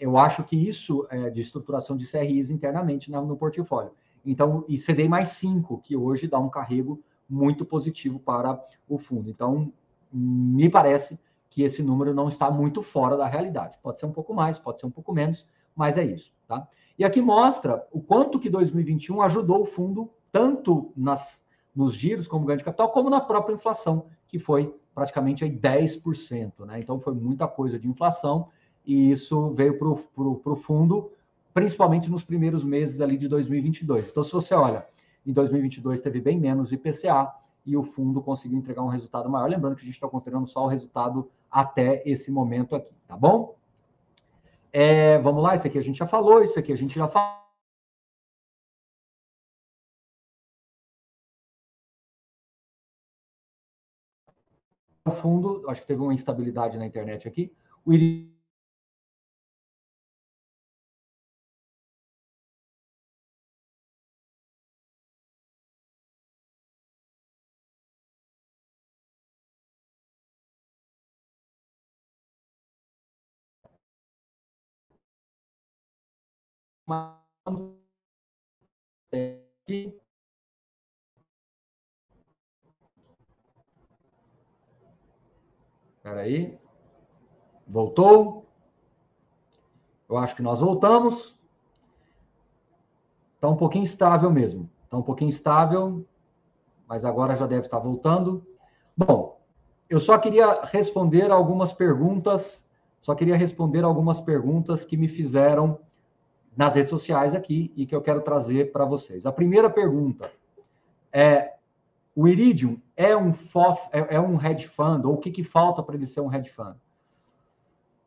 eu 0.00 0.16
acho 0.16 0.42
que 0.44 0.56
isso 0.56 1.06
é 1.10 1.28
de 1.28 1.40
estruturação 1.40 1.94
de 1.94 2.10
CRIs 2.10 2.50
internamente 2.50 3.10
no 3.10 3.36
portfólio. 3.36 3.92
Então, 4.24 4.64
e 4.66 4.76
CDI 4.76 5.08
mais 5.08 5.28
5, 5.30 5.78
que 5.78 5.96
hoje 5.96 6.26
dá 6.26 6.38
um 6.38 6.48
carrego 6.48 7.02
muito 7.28 7.64
positivo 7.64 8.18
para 8.18 8.58
o 8.88 8.98
fundo. 8.98 9.28
Então, 9.28 9.72
me 10.12 10.68
parece 10.68 11.20
que 11.50 11.62
esse 11.62 11.82
número 11.82 12.14
não 12.14 12.28
está 12.28 12.50
muito 12.50 12.82
fora 12.82 13.16
da 13.16 13.26
realidade. 13.26 13.78
Pode 13.82 14.00
ser 14.00 14.06
um 14.06 14.12
pouco 14.12 14.32
mais, 14.32 14.58
pode 14.58 14.80
ser 14.80 14.86
um 14.86 14.90
pouco 14.90 15.12
menos, 15.12 15.46
mas 15.76 15.96
é 15.96 16.04
isso, 16.04 16.32
tá? 16.46 16.66
E 16.98 17.04
aqui 17.04 17.20
mostra 17.20 17.86
o 17.92 18.00
quanto 18.00 18.38
que 18.38 18.48
2021 18.48 19.22
ajudou 19.22 19.62
o 19.62 19.66
fundo 19.66 20.10
tanto 20.32 20.92
nas, 20.96 21.44
nos 21.74 21.94
giros 21.94 22.28
como 22.28 22.46
ganho 22.46 22.58
de 22.58 22.64
capital, 22.64 22.90
como 22.90 23.10
na 23.10 23.20
própria 23.20 23.54
inflação, 23.54 24.06
que 24.28 24.38
foi 24.38 24.74
praticamente 24.94 25.44
aí 25.44 25.50
10%, 25.50 26.64
né? 26.66 26.78
Então 26.78 27.00
foi 27.00 27.14
muita 27.14 27.48
coisa 27.48 27.78
de 27.78 27.88
inflação 27.88 28.48
e 28.90 29.12
isso 29.12 29.50
veio 29.50 29.78
para 29.78 29.88
o 29.88 30.56
fundo, 30.56 31.12
principalmente 31.54 32.10
nos 32.10 32.24
primeiros 32.24 32.64
meses 32.64 33.00
ali 33.00 33.16
de 33.16 33.28
2022. 33.28 34.10
Então, 34.10 34.24
se 34.24 34.32
você 34.32 34.52
olha, 34.52 34.84
em 35.24 35.32
2022 35.32 36.00
teve 36.00 36.20
bem 36.20 36.36
menos 36.40 36.72
IPCA 36.72 37.32
e 37.64 37.76
o 37.76 37.84
fundo 37.84 38.20
conseguiu 38.20 38.58
entregar 38.58 38.82
um 38.82 38.88
resultado 38.88 39.30
maior. 39.30 39.48
Lembrando 39.48 39.76
que 39.76 39.82
a 39.82 39.84
gente 39.84 39.94
está 39.94 40.08
considerando 40.08 40.48
só 40.48 40.64
o 40.64 40.66
resultado 40.66 41.30
até 41.48 42.02
esse 42.04 42.32
momento 42.32 42.74
aqui, 42.74 42.92
tá 43.06 43.16
bom? 43.16 43.54
É, 44.72 45.18
vamos 45.18 45.40
lá, 45.40 45.54
isso 45.54 45.68
aqui 45.68 45.78
a 45.78 45.82
gente 45.82 45.96
já 45.96 46.06
falou, 46.08 46.42
isso 46.42 46.58
aqui 46.58 46.72
a 46.72 46.76
gente 46.76 46.96
já 46.96 47.06
falou. 47.06 47.38
Fundo, 55.12 55.62
acho 55.68 55.80
que 55.80 55.86
teve 55.86 56.02
uma 56.02 56.12
instabilidade 56.12 56.76
na 56.76 56.86
internet 56.86 57.28
aqui. 57.28 57.52
O 57.84 57.92
Espera 85.98 86.22
aí. 86.22 86.58
Voltou? 87.66 88.46
Eu 90.08 90.16
acho 90.16 90.34
que 90.34 90.42
nós 90.42 90.60
voltamos. 90.60 91.38
Está 93.36 93.48
um 93.48 93.56
pouquinho 93.56 93.84
estável 93.84 94.30
mesmo. 94.30 94.68
Está 94.84 94.96
um 94.96 95.02
pouquinho 95.02 95.28
estável, 95.28 96.04
mas 96.88 97.04
agora 97.04 97.36
já 97.36 97.46
deve 97.46 97.66
estar 97.66 97.78
voltando. 97.78 98.44
Bom, 98.96 99.40
eu 99.88 100.00
só 100.00 100.18
queria 100.18 100.62
responder 100.64 101.30
algumas 101.30 101.72
perguntas, 101.72 102.68
só 103.00 103.14
queria 103.14 103.36
responder 103.36 103.84
algumas 103.84 104.20
perguntas 104.20 104.84
que 104.84 104.96
me 104.96 105.06
fizeram 105.06 105.78
nas 106.60 106.74
redes 106.74 106.90
sociais 106.90 107.34
aqui 107.34 107.72
e 107.74 107.86
que 107.86 107.94
eu 107.94 108.02
quero 108.02 108.20
trazer 108.20 108.70
para 108.70 108.84
vocês. 108.84 109.24
A 109.24 109.32
primeira 109.32 109.70
pergunta 109.70 110.30
é: 111.10 111.54
o 112.14 112.28
Iridium 112.28 112.78
é 112.94 113.16
um 113.16 113.32
FOF, 113.32 113.80
é, 113.90 114.16
é 114.16 114.20
um 114.20 114.38
hedge 114.38 114.68
fund, 114.68 115.06
ou 115.06 115.14
o 115.14 115.16
que, 115.16 115.30
que 115.30 115.42
falta 115.42 115.82
para 115.82 115.94
ele 115.94 116.04
ser 116.04 116.20
um 116.20 116.30
hedge 116.30 116.50
fund? 116.50 116.76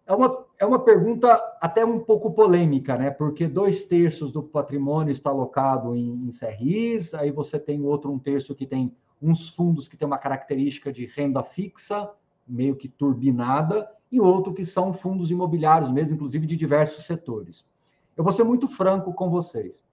É 0.05 0.13
uma, 0.13 0.45
é 0.59 0.65
uma 0.67 0.77
pergunta 0.77 1.33
até 1.59 1.83
um 1.83 1.97
pouco 1.97 2.29
polêmica, 2.31 2.95
né? 2.95 3.09
Porque 3.09 3.47
dois 3.47 3.85
terços 3.85 4.31
do 4.31 4.43
patrimônio 4.43 5.11
está 5.11 5.31
alocado 5.31 5.95
em, 5.95 6.27
em 6.27 6.29
CRIs, 6.29 7.15
aí 7.15 7.31
você 7.31 7.57
tem 7.57 7.83
outro 7.83 8.11
um 8.11 8.19
terço 8.19 8.53
que 8.53 8.67
tem 8.67 8.95
uns 9.19 9.49
fundos 9.49 9.87
que 9.87 9.97
tem 9.97 10.05
uma 10.05 10.19
característica 10.19 10.93
de 10.93 11.07
renda 11.07 11.41
fixa, 11.41 12.07
meio 12.47 12.75
que 12.75 12.87
turbinada, 12.87 13.89
e 14.11 14.19
outro 14.19 14.53
que 14.53 14.63
são 14.63 14.93
fundos 14.93 15.31
imobiliários 15.31 15.89
mesmo, 15.89 16.13
inclusive 16.13 16.45
de 16.45 16.55
diversos 16.55 17.05
setores. 17.05 17.65
Eu 18.15 18.23
vou 18.23 18.33
ser 18.33 18.43
muito 18.43 18.67
franco 18.67 19.13
com 19.13 19.29
vocês. 19.29 19.83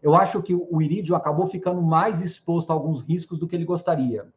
Eu 0.00 0.14
acho 0.14 0.42
que 0.42 0.54
o 0.54 0.80
Iridio 0.80 1.16
acabou 1.16 1.46
ficando 1.46 1.82
mais 1.82 2.22
exposto 2.22 2.70
a 2.70 2.74
alguns 2.74 3.00
riscos 3.00 3.38
do 3.38 3.48
que 3.48 3.56
ele 3.56 3.64
gostaria, 3.64 4.28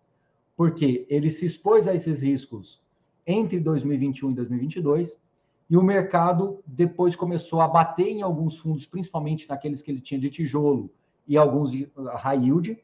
porque 0.55 1.05
ele 1.09 1.29
se 1.29 1.45
expôs 1.45 1.88
a 1.88 1.93
esses 1.93 2.19
riscos 2.19 2.81
entre 3.25 3.59
2021 3.59 4.31
e 4.31 4.33
2022, 4.33 5.19
e 5.69 5.77
o 5.77 5.83
mercado 5.83 6.61
depois 6.65 7.15
começou 7.15 7.61
a 7.61 7.67
bater 7.67 8.07
em 8.07 8.21
alguns 8.21 8.57
fundos, 8.57 8.85
principalmente 8.85 9.47
naqueles 9.47 9.81
que 9.81 9.91
ele 9.91 10.01
tinha 10.01 10.19
de 10.19 10.29
tijolo 10.29 10.91
e 11.27 11.38
alguns 11.38 11.71
de 11.71 11.89
high 12.15 12.43
yield, 12.43 12.77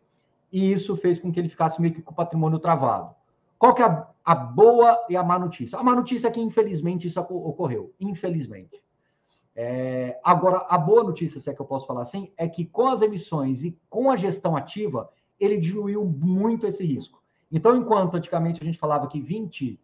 e 0.51 0.71
isso 0.71 0.95
fez 0.95 1.19
com 1.19 1.31
que 1.31 1.39
ele 1.39 1.49
ficasse 1.49 1.81
meio 1.81 1.93
que 1.93 2.01
com 2.01 2.11
o 2.11 2.15
patrimônio 2.15 2.59
travado. 2.59 3.13
Qual 3.57 3.73
que 3.73 3.81
é 3.81 3.85
a, 3.85 4.07
a 4.23 4.35
boa 4.35 4.97
e 5.09 5.17
a 5.17 5.23
má 5.23 5.37
notícia? 5.37 5.77
A 5.77 5.83
má 5.83 5.95
notícia 5.95 6.27
é 6.27 6.31
que, 6.31 6.39
infelizmente, 6.39 7.07
isso 7.07 7.19
ocorreu. 7.19 7.93
Infelizmente. 7.99 8.81
É, 9.59 10.19
agora, 10.23 10.67
a 10.69 10.77
boa 10.77 11.03
notícia, 11.03 11.41
se 11.41 11.49
é 11.49 11.53
que 11.53 11.59
eu 11.59 11.65
posso 11.65 11.87
falar 11.87 12.03
assim, 12.03 12.31
é 12.37 12.47
que 12.47 12.63
com 12.63 12.85
as 12.89 13.01
emissões 13.01 13.63
e 13.63 13.75
com 13.89 14.11
a 14.11 14.15
gestão 14.15 14.55
ativa, 14.55 15.09
ele 15.39 15.57
diluiu 15.57 16.05
muito 16.05 16.67
esse 16.67 16.85
risco. 16.85 17.23
Então, 17.51 17.75
enquanto 17.75 18.15
antigamente 18.15 18.61
a 18.61 18.63
gente 18.63 18.77
falava 18.77 19.07
que 19.07 19.19
20% 19.19 19.79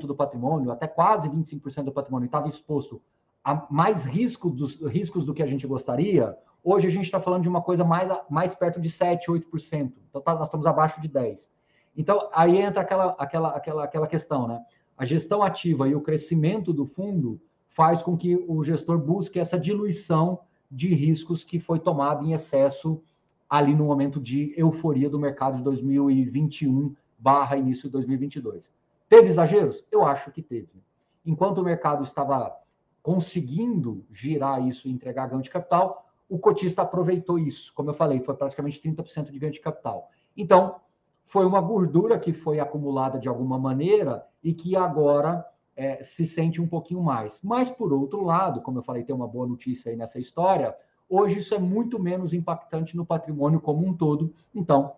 do 0.00 0.16
patrimônio, 0.16 0.72
até 0.72 0.88
quase 0.88 1.30
25% 1.30 1.84
do 1.84 1.92
patrimônio 1.92 2.26
estava 2.26 2.48
exposto 2.48 3.00
a 3.44 3.64
mais 3.70 4.04
risco 4.04 4.50
dos, 4.50 4.74
riscos 4.86 5.24
do 5.24 5.32
que 5.32 5.44
a 5.44 5.46
gente 5.46 5.64
gostaria, 5.64 6.36
hoje 6.64 6.88
a 6.88 6.90
gente 6.90 7.04
está 7.04 7.20
falando 7.20 7.42
de 7.42 7.48
uma 7.48 7.62
coisa 7.62 7.84
mais, 7.84 8.10
mais 8.28 8.52
perto 8.52 8.80
de 8.80 8.90
7%, 8.90 9.26
8%. 9.28 9.92
Então, 10.10 10.20
tá, 10.20 10.34
nós 10.34 10.48
estamos 10.48 10.66
abaixo 10.66 11.00
de 11.00 11.08
10%. 11.08 11.50
Então, 11.96 12.28
aí 12.32 12.58
entra 12.58 12.82
aquela, 12.82 13.14
aquela, 13.16 13.50
aquela, 13.50 13.84
aquela 13.84 14.06
questão, 14.08 14.48
né? 14.48 14.60
A 14.98 15.04
gestão 15.04 15.40
ativa 15.40 15.86
e 15.86 15.94
o 15.94 16.00
crescimento 16.00 16.72
do 16.72 16.84
fundo 16.84 17.40
faz 17.72 18.02
com 18.02 18.16
que 18.16 18.36
o 18.48 18.62
gestor 18.62 18.98
busque 18.98 19.38
essa 19.38 19.58
diluição 19.58 20.40
de 20.70 20.94
riscos 20.94 21.44
que 21.44 21.58
foi 21.58 21.78
tomado 21.78 22.24
em 22.24 22.32
excesso 22.32 23.02
ali 23.48 23.74
no 23.74 23.84
momento 23.84 24.20
de 24.20 24.54
euforia 24.56 25.10
do 25.10 25.18
mercado 25.18 25.58
de 25.58 25.62
2021 25.62 26.94
barra 27.18 27.56
início 27.56 27.88
de 27.88 27.92
2022. 27.92 28.72
Teve 29.08 29.28
exageros? 29.28 29.84
Eu 29.90 30.04
acho 30.04 30.30
que 30.30 30.42
teve. 30.42 30.82
Enquanto 31.24 31.58
o 31.58 31.64
mercado 31.64 32.02
estava 32.02 32.56
conseguindo 33.02 34.04
girar 34.10 34.66
isso 34.66 34.88
e 34.88 34.92
entregar 34.92 35.28
ganho 35.28 35.42
de 35.42 35.50
capital, 35.50 36.06
o 36.28 36.38
cotista 36.38 36.82
aproveitou 36.82 37.38
isso. 37.38 37.72
Como 37.74 37.90
eu 37.90 37.94
falei, 37.94 38.20
foi 38.20 38.34
praticamente 38.34 38.80
30% 38.80 39.30
de 39.30 39.38
ganho 39.38 39.52
de 39.52 39.60
capital. 39.60 40.08
Então, 40.36 40.76
foi 41.24 41.44
uma 41.44 41.60
gordura 41.60 42.18
que 42.18 42.32
foi 42.32 42.58
acumulada 42.58 43.18
de 43.18 43.28
alguma 43.28 43.58
maneira 43.58 44.26
e 44.42 44.52
que 44.54 44.76
agora 44.76 45.46
é, 45.76 46.02
se 46.02 46.24
sente 46.24 46.60
um 46.60 46.66
pouquinho 46.66 47.02
mais. 47.02 47.40
Mas, 47.42 47.70
por 47.70 47.92
outro 47.92 48.22
lado, 48.24 48.60
como 48.60 48.78
eu 48.78 48.82
falei, 48.82 49.02
tem 49.02 49.14
uma 49.14 49.28
boa 49.28 49.46
notícia 49.46 49.90
aí 49.90 49.96
nessa 49.96 50.18
história, 50.18 50.74
hoje 51.08 51.38
isso 51.38 51.54
é 51.54 51.58
muito 51.58 51.98
menos 51.98 52.32
impactante 52.32 52.96
no 52.96 53.04
patrimônio 53.04 53.60
como 53.60 53.86
um 53.86 53.94
todo, 53.94 54.32
então 54.54 54.92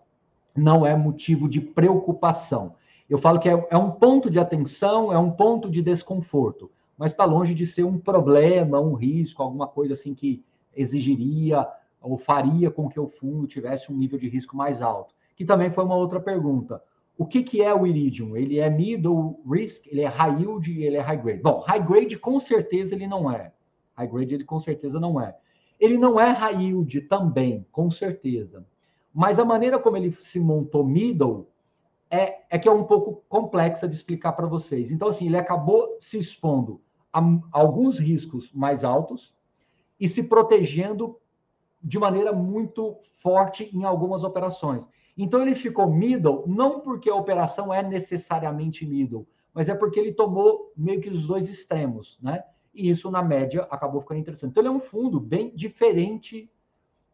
não 0.56 0.86
é 0.86 0.96
motivo 0.96 1.48
de 1.48 1.60
preocupação. 1.60 2.74
Eu 3.08 3.18
falo 3.18 3.38
que 3.38 3.48
é, 3.48 3.66
é 3.70 3.76
um 3.76 3.90
ponto 3.90 4.30
de 4.30 4.38
atenção, 4.38 5.12
é 5.12 5.18
um 5.18 5.30
ponto 5.30 5.68
de 5.68 5.82
desconforto, 5.82 6.70
mas 6.96 7.12
está 7.12 7.24
longe 7.24 7.54
de 7.54 7.66
ser 7.66 7.84
um 7.84 7.98
problema, 7.98 8.80
um 8.80 8.94
risco, 8.94 9.42
alguma 9.42 9.66
coisa 9.66 9.92
assim 9.92 10.14
que 10.14 10.42
exigiria 10.74 11.68
ou 12.00 12.16
faria 12.16 12.70
com 12.70 12.88
que 12.88 13.00
o 13.00 13.08
fundo 13.08 13.46
tivesse 13.46 13.90
um 13.90 13.96
nível 13.96 14.18
de 14.18 14.28
risco 14.28 14.56
mais 14.56 14.80
alto. 14.80 15.14
Que 15.36 15.44
também 15.44 15.70
foi 15.70 15.84
uma 15.84 15.96
outra 15.96 16.20
pergunta. 16.20 16.82
O 17.16 17.24
que, 17.24 17.42
que 17.42 17.62
é 17.62 17.72
o 17.72 17.86
Iridium? 17.86 18.36
Ele 18.36 18.58
é 18.58 18.68
middle 18.68 19.40
risk, 19.48 19.86
ele 19.86 20.00
é 20.00 20.06
high 20.06 20.40
yield 20.40 20.82
ele 20.82 20.96
é 20.96 21.00
high 21.00 21.16
grade. 21.16 21.42
Bom, 21.42 21.60
high 21.60 21.80
grade 21.80 22.18
com 22.18 22.38
certeza 22.38 22.94
ele 22.94 23.06
não 23.06 23.30
é. 23.30 23.52
High 23.96 24.08
grade 24.08 24.34
ele 24.34 24.44
com 24.44 24.58
certeza 24.58 24.98
não 24.98 25.20
é. 25.20 25.36
Ele 25.78 25.96
não 25.96 26.18
é 26.18 26.32
high 26.32 26.56
yield 26.56 27.02
também, 27.02 27.64
com 27.70 27.90
certeza. 27.90 28.66
Mas 29.12 29.38
a 29.38 29.44
maneira 29.44 29.78
como 29.78 29.96
ele 29.96 30.10
se 30.10 30.40
montou 30.40 30.84
middle 30.84 31.46
é, 32.10 32.42
é 32.50 32.58
que 32.58 32.68
é 32.68 32.72
um 32.72 32.84
pouco 32.84 33.22
complexa 33.28 33.88
de 33.88 33.94
explicar 33.94 34.32
para 34.32 34.46
vocês. 34.46 34.90
Então, 34.90 35.08
assim, 35.08 35.26
ele 35.26 35.36
acabou 35.36 35.96
se 36.00 36.18
expondo 36.18 36.80
a 37.12 37.22
alguns 37.52 37.98
riscos 37.98 38.52
mais 38.52 38.82
altos 38.82 39.34
e 40.00 40.08
se 40.08 40.24
protegendo 40.24 41.16
de 41.82 41.98
maneira 41.98 42.32
muito 42.32 42.96
forte 43.14 43.70
em 43.76 43.84
algumas 43.84 44.24
operações. 44.24 44.88
Então 45.16 45.42
ele 45.42 45.54
ficou 45.54 45.90
middle, 45.90 46.44
não 46.46 46.80
porque 46.80 47.08
a 47.08 47.14
operação 47.14 47.72
é 47.72 47.82
necessariamente 47.82 48.84
middle, 48.84 49.26
mas 49.52 49.68
é 49.68 49.74
porque 49.74 50.00
ele 50.00 50.12
tomou 50.12 50.72
meio 50.76 51.00
que 51.00 51.08
os 51.08 51.26
dois 51.26 51.48
extremos, 51.48 52.18
né? 52.20 52.42
E 52.74 52.90
isso, 52.90 53.08
na 53.10 53.22
média, 53.22 53.62
acabou 53.70 54.00
ficando 54.00 54.18
interessante. 54.18 54.50
Então 54.50 54.60
ele 54.60 54.68
é 54.68 54.72
um 54.72 54.80
fundo 54.80 55.20
bem 55.20 55.54
diferente 55.54 56.50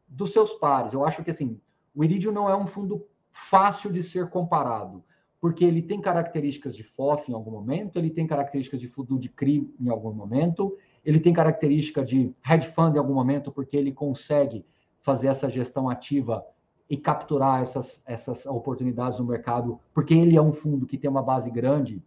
dos 0.08 0.32
seus 0.32 0.54
pares. 0.54 0.94
Eu 0.94 1.04
acho 1.04 1.22
que 1.22 1.30
assim, 1.30 1.60
o 1.94 2.02
Iridium 2.02 2.32
não 2.32 2.48
é 2.48 2.56
um 2.56 2.66
fundo 2.66 3.06
fácil 3.30 3.92
de 3.92 4.02
ser 4.02 4.30
comparado, 4.30 5.04
porque 5.38 5.64
ele 5.64 5.82
tem 5.82 6.00
características 6.00 6.74
de 6.74 6.82
FOF 6.82 7.30
em 7.30 7.34
algum 7.34 7.50
momento, 7.50 7.98
ele 7.98 8.10
tem 8.10 8.26
características 8.26 8.80
de 8.80 8.88
fundo 8.88 9.18
de 9.18 9.28
CRI 9.28 9.72
em 9.78 9.88
algum 9.88 10.12
momento, 10.12 10.76
ele 11.04 11.20
tem 11.20 11.32
característica 11.32 12.04
de 12.04 12.34
hedge 12.48 12.68
fund 12.68 12.94
em 12.94 12.98
algum 12.98 13.14
momento, 13.14 13.52
porque 13.52 13.76
ele 13.76 13.92
consegue 13.92 14.64
fazer 15.00 15.28
essa 15.28 15.48
gestão 15.48 15.88
ativa 15.88 16.44
e 16.90 16.96
capturar 16.96 17.62
essas, 17.62 18.02
essas 18.04 18.44
oportunidades 18.46 19.20
no 19.20 19.24
mercado, 19.24 19.78
porque 19.94 20.12
ele 20.12 20.36
é 20.36 20.42
um 20.42 20.52
fundo 20.52 20.86
que 20.86 20.98
tem 20.98 21.08
uma 21.08 21.22
base 21.22 21.48
grande, 21.48 22.02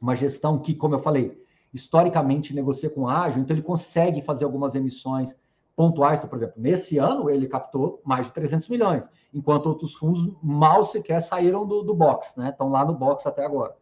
uma 0.00 0.16
gestão 0.16 0.58
que, 0.58 0.74
como 0.74 0.94
eu 0.94 0.98
falei, 0.98 1.38
historicamente 1.74 2.54
negocia 2.54 2.88
com 2.88 3.06
ágil, 3.06 3.42
então 3.42 3.54
ele 3.54 3.62
consegue 3.62 4.22
fazer 4.22 4.46
algumas 4.46 4.74
emissões 4.74 5.38
pontuais. 5.76 6.20
Então, 6.20 6.30
por 6.30 6.36
exemplo, 6.36 6.54
nesse 6.56 6.96
ano 6.96 7.28
ele 7.28 7.46
captou 7.46 8.00
mais 8.02 8.26
de 8.26 8.32
300 8.32 8.68
milhões, 8.70 9.10
enquanto 9.32 9.66
outros 9.66 9.92
fundos 9.94 10.32
mal 10.42 10.84
sequer 10.84 11.20
saíram 11.20 11.66
do, 11.66 11.82
do 11.82 11.94
box, 11.94 12.38
né? 12.38 12.48
Estão 12.48 12.70
lá 12.70 12.82
no 12.82 12.94
box 12.94 13.26
até 13.26 13.44
agora. 13.44 13.76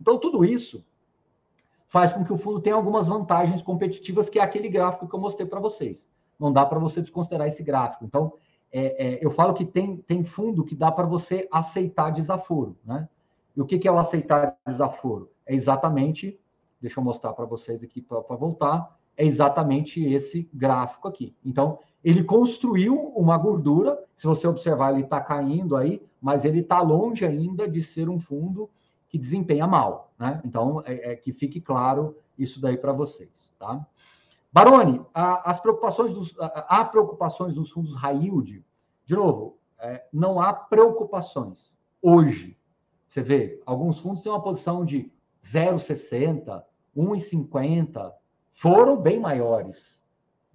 Então, 0.00 0.16
tudo 0.16 0.44
isso 0.44 0.84
faz 1.88 2.12
com 2.12 2.24
que 2.24 2.32
o 2.32 2.38
fundo 2.38 2.60
tenha 2.60 2.76
algumas 2.76 3.08
vantagens 3.08 3.62
competitivas, 3.62 4.30
que 4.30 4.38
é 4.38 4.42
aquele 4.42 4.68
gráfico 4.68 5.08
que 5.08 5.14
eu 5.14 5.20
mostrei 5.20 5.46
para 5.46 5.58
vocês. 5.58 6.08
Não 6.38 6.52
dá 6.52 6.64
para 6.64 6.78
você 6.78 7.00
desconsiderar 7.00 7.48
esse 7.48 7.62
gráfico. 7.62 8.04
Então, 8.04 8.32
é, 8.72 9.06
é, 9.06 9.18
eu 9.24 9.30
falo 9.30 9.52
que 9.52 9.64
tem, 9.64 9.98
tem 9.98 10.24
fundo 10.24 10.64
que 10.64 10.74
dá 10.74 10.90
para 10.90 11.06
você 11.06 11.46
aceitar 11.52 12.10
desaforo, 12.10 12.76
né? 12.84 13.08
E 13.54 13.60
o 13.60 13.66
que, 13.66 13.78
que 13.78 13.86
é 13.86 13.92
o 13.92 13.98
aceitar 13.98 14.56
desaforo? 14.66 15.30
É 15.44 15.54
exatamente, 15.54 16.40
deixa 16.80 16.98
eu 16.98 17.04
mostrar 17.04 17.34
para 17.34 17.44
vocês 17.44 17.84
aqui 17.84 18.00
para 18.00 18.20
voltar, 18.34 18.98
é 19.14 19.26
exatamente 19.26 20.02
esse 20.02 20.48
gráfico 20.54 21.06
aqui. 21.06 21.34
Então, 21.44 21.78
ele 22.02 22.24
construiu 22.24 22.96
uma 23.14 23.36
gordura, 23.36 24.02
se 24.16 24.26
você 24.26 24.48
observar, 24.48 24.92
ele 24.92 25.04
está 25.04 25.20
caindo 25.20 25.76
aí, 25.76 26.02
mas 26.20 26.46
ele 26.46 26.60
está 26.60 26.80
longe 26.80 27.26
ainda 27.26 27.68
de 27.68 27.82
ser 27.82 28.08
um 28.08 28.18
fundo 28.18 28.70
que 29.08 29.18
desempenha 29.18 29.66
mal, 29.66 30.10
né? 30.18 30.40
Então, 30.44 30.82
é, 30.86 31.12
é 31.12 31.16
que 31.16 31.30
fique 31.32 31.60
claro 31.60 32.16
isso 32.38 32.58
daí 32.58 32.78
para 32.78 32.92
vocês, 32.92 33.52
tá? 33.58 33.86
Baroni, 34.52 35.00
as 35.14 35.58
preocupações 35.60 36.12
dos, 36.12 36.34
há 36.38 36.84
preocupações 36.84 37.56
nos 37.56 37.70
fundos 37.70 37.96
high 37.96 38.18
yield. 38.18 38.62
De 39.06 39.14
novo, 39.16 39.58
é, 39.78 40.04
não 40.12 40.40
há 40.40 40.52
preocupações 40.52 41.78
hoje. 42.02 42.58
Você 43.06 43.22
vê, 43.22 43.62
alguns 43.64 43.98
fundos 43.98 44.22
têm 44.22 44.30
uma 44.30 44.42
posição 44.42 44.84
de 44.84 45.10
0,60, 45.42 46.62
1,50, 46.94 48.12
foram 48.52 48.96
bem 49.00 49.18
maiores, 49.18 50.02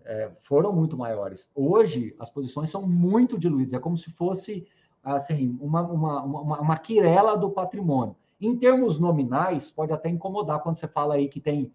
é, 0.06 0.32
foram 0.42 0.72
muito 0.72 0.96
maiores. 0.96 1.50
Hoje, 1.56 2.16
as 2.20 2.30
posições 2.30 2.70
são 2.70 2.84
muito 2.84 3.38
diluídas, 3.38 3.74
é 3.74 3.80
como 3.80 3.98
se 3.98 4.12
fosse 4.12 4.68
assim 5.04 5.58
uma, 5.60 5.82
uma, 5.82 6.24
uma, 6.24 6.62
uma 6.62 6.78
quirela 6.78 7.36
do 7.36 7.50
patrimônio. 7.50 8.16
Em 8.40 8.56
termos 8.56 9.00
nominais, 9.00 9.72
pode 9.72 9.92
até 9.92 10.10
incomodar 10.10 10.62
quando 10.62 10.76
você 10.76 10.88
fala 10.88 11.16
aí 11.16 11.28
que 11.28 11.42
tem 11.42 11.74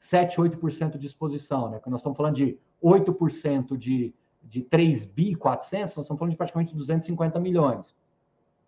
7, 0.00 0.38
8% 0.38 0.96
de 0.96 1.06
exposição, 1.06 1.70
né? 1.70 1.78
Quando 1.78 1.92
nós 1.92 2.00
estamos 2.00 2.16
falando 2.16 2.34
de 2.34 2.58
8% 2.82 3.76
de, 3.76 4.14
de 4.42 4.62
3 4.62 5.04
bi 5.04 5.34
400, 5.36 5.94
nós 5.94 6.04
estamos 6.04 6.18
falando 6.18 6.30
de 6.30 6.38
praticamente 6.38 6.74
250 6.74 7.38
milhões. 7.38 7.94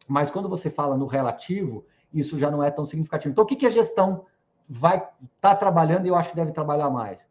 Mas 0.07 0.31
quando 0.31 0.49
você 0.49 0.68
fala 0.68 0.95
no 0.97 1.07
relativo, 1.07 1.87
isso 2.12 2.38
já 2.38 2.51
não 2.51 2.62
é 2.62 2.71
tão 2.71 2.85
significativo. 2.85 3.33
Então, 3.33 3.45
o 3.45 3.47
que, 3.47 3.57
que 3.57 3.64
a 3.64 3.71
gestão 3.71 4.27
vai 4.68 4.97
estar 4.97 5.14
tá 5.40 5.57
trabalhando 5.57 6.05
e 6.05 6.09
eu 6.09 6.14
acho 6.14 6.29
que 6.29 6.37
deve 6.37 6.53
trabalhar 6.53 6.90
mais? 6.90 7.27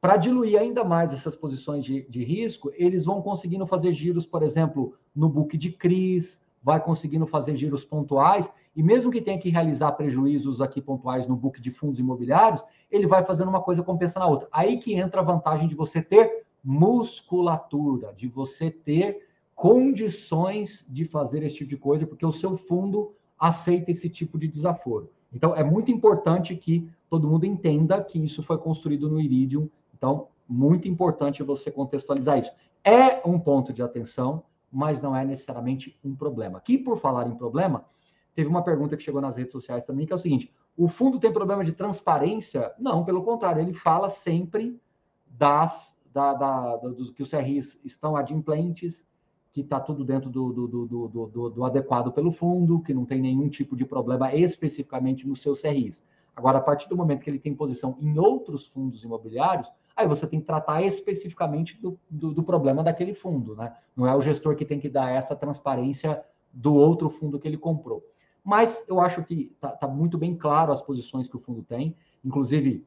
Para 0.00 0.16
diluir 0.16 0.60
ainda 0.60 0.82
mais 0.82 1.12
essas 1.12 1.36
posições 1.36 1.84
de, 1.84 2.02
de 2.08 2.24
risco, 2.24 2.72
eles 2.74 3.04
vão 3.04 3.22
conseguindo 3.22 3.64
fazer 3.64 3.92
giros, 3.92 4.26
por 4.26 4.42
exemplo, 4.42 4.94
no 5.14 5.28
book 5.28 5.56
de 5.56 5.70
CRIs, 5.70 6.40
vai 6.62 6.82
conseguindo 6.82 7.26
fazer 7.26 7.54
giros 7.54 7.84
pontuais, 7.84 8.50
e 8.74 8.82
mesmo 8.82 9.10
que 9.10 9.20
tenha 9.20 9.38
que 9.38 9.50
realizar 9.50 9.92
prejuízos 9.92 10.60
aqui 10.60 10.80
pontuais 10.80 11.26
no 11.26 11.36
book 11.36 11.60
de 11.60 11.70
fundos 11.70 11.98
imobiliários, 11.98 12.62
ele 12.90 13.06
vai 13.06 13.24
fazendo 13.24 13.48
uma 13.48 13.62
coisa 13.62 13.82
compensando 13.82 14.26
a 14.26 14.28
outra. 14.28 14.48
Aí 14.52 14.78
que 14.78 14.94
entra 14.94 15.20
a 15.20 15.24
vantagem 15.24 15.68
de 15.68 15.74
você 15.74 16.00
ter 16.00 16.46
musculatura, 16.62 18.12
de 18.14 18.28
você 18.28 18.70
ter 18.70 19.26
condições 19.54 20.86
de 20.88 21.04
fazer 21.04 21.42
esse 21.42 21.56
tipo 21.56 21.70
de 21.70 21.76
coisa, 21.76 22.06
porque 22.06 22.24
o 22.24 22.32
seu 22.32 22.56
fundo 22.56 23.12
aceita 23.38 23.90
esse 23.90 24.08
tipo 24.08 24.38
de 24.38 24.46
desaforo. 24.46 25.10
Então, 25.32 25.54
é 25.54 25.62
muito 25.62 25.90
importante 25.90 26.54
que 26.56 26.88
todo 27.08 27.28
mundo 27.28 27.44
entenda 27.44 28.02
que 28.02 28.22
isso 28.22 28.42
foi 28.42 28.58
construído 28.58 29.08
no 29.08 29.20
Iridium. 29.20 29.68
Então, 29.96 30.28
muito 30.48 30.88
importante 30.88 31.42
você 31.42 31.70
contextualizar 31.70 32.38
isso. 32.38 32.50
É 32.84 33.20
um 33.28 33.38
ponto 33.38 33.72
de 33.72 33.82
atenção, 33.82 34.44
mas 34.70 35.02
não 35.02 35.14
é 35.14 35.24
necessariamente 35.24 35.98
um 36.04 36.14
problema. 36.14 36.58
Aqui, 36.58 36.78
por 36.78 36.96
falar 36.98 37.26
em 37.26 37.34
problema, 37.34 37.84
teve 38.38 38.48
uma 38.48 38.62
pergunta 38.62 38.96
que 38.96 39.02
chegou 39.02 39.20
nas 39.20 39.34
redes 39.34 39.50
sociais 39.50 39.82
também, 39.82 40.06
que 40.06 40.12
é 40.12 40.14
o 40.14 40.18
seguinte: 40.18 40.54
o 40.76 40.86
fundo 40.86 41.18
tem 41.18 41.32
problema 41.32 41.64
de 41.64 41.72
transparência? 41.72 42.72
Não, 42.78 43.04
pelo 43.04 43.24
contrário, 43.24 43.60
ele 43.60 43.72
fala 43.72 44.08
sempre 44.08 44.80
das 45.26 45.98
da, 46.14 46.34
da, 46.34 46.78
que 47.16 47.20
os 47.20 47.30
CRIs 47.30 47.80
estão 47.84 48.14
adimplentes, 48.14 49.04
que 49.52 49.62
está 49.62 49.80
tudo 49.80 50.04
dentro 50.04 50.30
do, 50.30 50.52
do, 50.52 50.68
do, 50.68 51.50
do, 51.50 51.64
adequado 51.64 52.12
pelo 52.12 52.30
fundo, 52.30 52.80
que 52.80 52.94
não 52.94 53.04
tem 53.04 53.20
nenhum 53.20 53.48
tipo 53.48 53.74
de 53.74 53.84
problema 53.84 54.32
especificamente 54.32 55.26
nos 55.26 55.42
seus 55.42 55.60
CRIs. 55.60 56.04
Agora, 56.36 56.58
a 56.58 56.62
partir 56.62 56.88
do 56.88 56.96
momento 56.96 57.22
que 57.22 57.30
ele 57.30 57.40
tem 57.40 57.52
posição 57.52 57.98
em 58.00 58.16
outros 58.20 58.68
fundos 58.68 59.02
imobiliários, 59.02 59.68
aí 59.96 60.06
você 60.06 60.28
tem 60.28 60.38
que 60.38 60.46
tratar 60.46 60.80
especificamente 60.82 61.76
do 62.08 62.42
problema 62.44 62.84
daquele 62.84 63.14
fundo, 63.14 63.56
né? 63.56 63.74
Não 63.96 64.06
é 64.06 64.14
o 64.14 64.20
gestor 64.20 64.54
que 64.54 64.64
tem 64.64 64.78
que 64.78 64.88
dar 64.88 65.10
essa 65.10 65.34
transparência 65.34 66.24
do 66.52 66.74
outro 66.74 67.10
fundo 67.10 67.40
que 67.40 67.48
ele 67.48 67.58
comprou. 67.58 68.04
Mas 68.48 68.82
eu 68.88 68.98
acho 68.98 69.22
que 69.24 69.52
está 69.54 69.68
tá 69.68 69.86
muito 69.86 70.16
bem 70.16 70.34
claro 70.34 70.72
as 70.72 70.80
posições 70.80 71.28
que 71.28 71.36
o 71.36 71.38
fundo 71.38 71.62
tem, 71.62 71.94
inclusive 72.24 72.82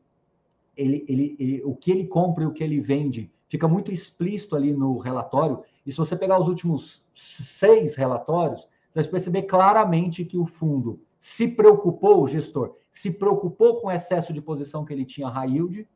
ele, 0.75 1.05
ele, 1.07 1.35
ele, 1.37 1.61
o 1.63 1.75
que 1.75 1.91
ele 1.91 2.07
compra 2.07 2.43
e 2.43 2.47
o 2.47 2.51
que 2.51 2.63
ele 2.63 2.81
vende 2.81 3.31
fica 3.47 3.67
muito 3.67 3.91
explícito 3.91 4.55
ali 4.55 4.73
no 4.73 4.97
relatório. 4.97 5.63
E 5.85 5.91
se 5.91 5.99
você 5.99 6.15
pegar 6.15 6.39
os 6.39 6.47
últimos 6.47 7.05
seis 7.13 7.93
relatórios, 7.93 8.61
você 8.91 9.03
vai 9.03 9.11
perceber 9.11 9.43
claramente 9.43 10.25
que 10.25 10.35
o 10.35 10.47
fundo 10.47 10.99
se 11.19 11.47
preocupou, 11.47 12.23
o 12.23 12.27
gestor, 12.27 12.75
se 12.89 13.11
preocupou 13.11 13.79
com 13.79 13.87
o 13.89 13.91
excesso 13.91 14.33
de 14.33 14.41
posição 14.41 14.83
que 14.83 14.91
ele 14.91 15.05
tinha 15.05 15.29
high 15.29 15.51
yield 15.51 15.87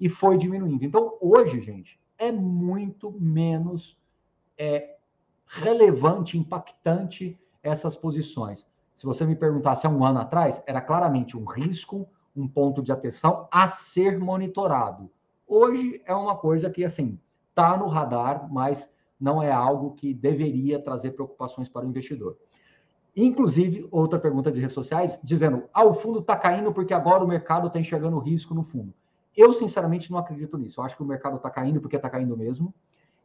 e 0.00 0.08
foi 0.08 0.36
diminuindo. 0.36 0.84
Então, 0.84 1.16
hoje, 1.20 1.60
gente, 1.60 1.96
é 2.18 2.32
muito 2.32 3.12
menos 3.20 3.96
é, 4.58 4.96
relevante, 5.46 6.36
impactante 6.36 7.38
essas 7.62 7.94
posições. 7.94 8.66
Se 8.94 9.06
você 9.06 9.24
me 9.24 9.34
perguntasse 9.34 9.86
há 9.86 9.90
um 9.90 10.04
ano 10.04 10.20
atrás, 10.20 10.62
era 10.66 10.80
claramente 10.80 11.36
um 11.36 11.44
risco, 11.44 12.08
um 12.36 12.46
ponto 12.46 12.82
de 12.82 12.92
atenção 12.92 13.48
a 13.50 13.68
ser 13.68 14.18
monitorado. 14.18 15.10
Hoje 15.46 16.02
é 16.06 16.14
uma 16.14 16.36
coisa 16.36 16.70
que, 16.70 16.84
assim, 16.84 17.18
está 17.50 17.76
no 17.76 17.88
radar, 17.88 18.52
mas 18.52 18.92
não 19.20 19.42
é 19.42 19.52
algo 19.52 19.94
que 19.94 20.12
deveria 20.12 20.82
trazer 20.82 21.12
preocupações 21.12 21.68
para 21.68 21.84
o 21.84 21.88
investidor. 21.88 22.36
Inclusive, 23.14 23.86
outra 23.90 24.18
pergunta 24.18 24.50
de 24.50 24.60
redes 24.60 24.74
sociais, 24.74 25.20
dizendo: 25.22 25.64
ah, 25.72 25.84
o 25.84 25.94
fundo 25.94 26.20
está 26.20 26.36
caindo 26.36 26.72
porque 26.72 26.94
agora 26.94 27.22
o 27.22 27.28
mercado 27.28 27.66
está 27.66 27.78
enxergando 27.78 28.18
risco 28.18 28.54
no 28.54 28.62
fundo. 28.62 28.92
Eu, 29.36 29.52
sinceramente, 29.52 30.10
não 30.10 30.18
acredito 30.18 30.56
nisso. 30.58 30.80
Eu 30.80 30.84
acho 30.84 30.96
que 30.96 31.02
o 31.02 31.06
mercado 31.06 31.36
está 31.36 31.50
caindo 31.50 31.80
porque 31.80 31.96
está 31.96 32.08
caindo 32.08 32.36
mesmo. 32.36 32.74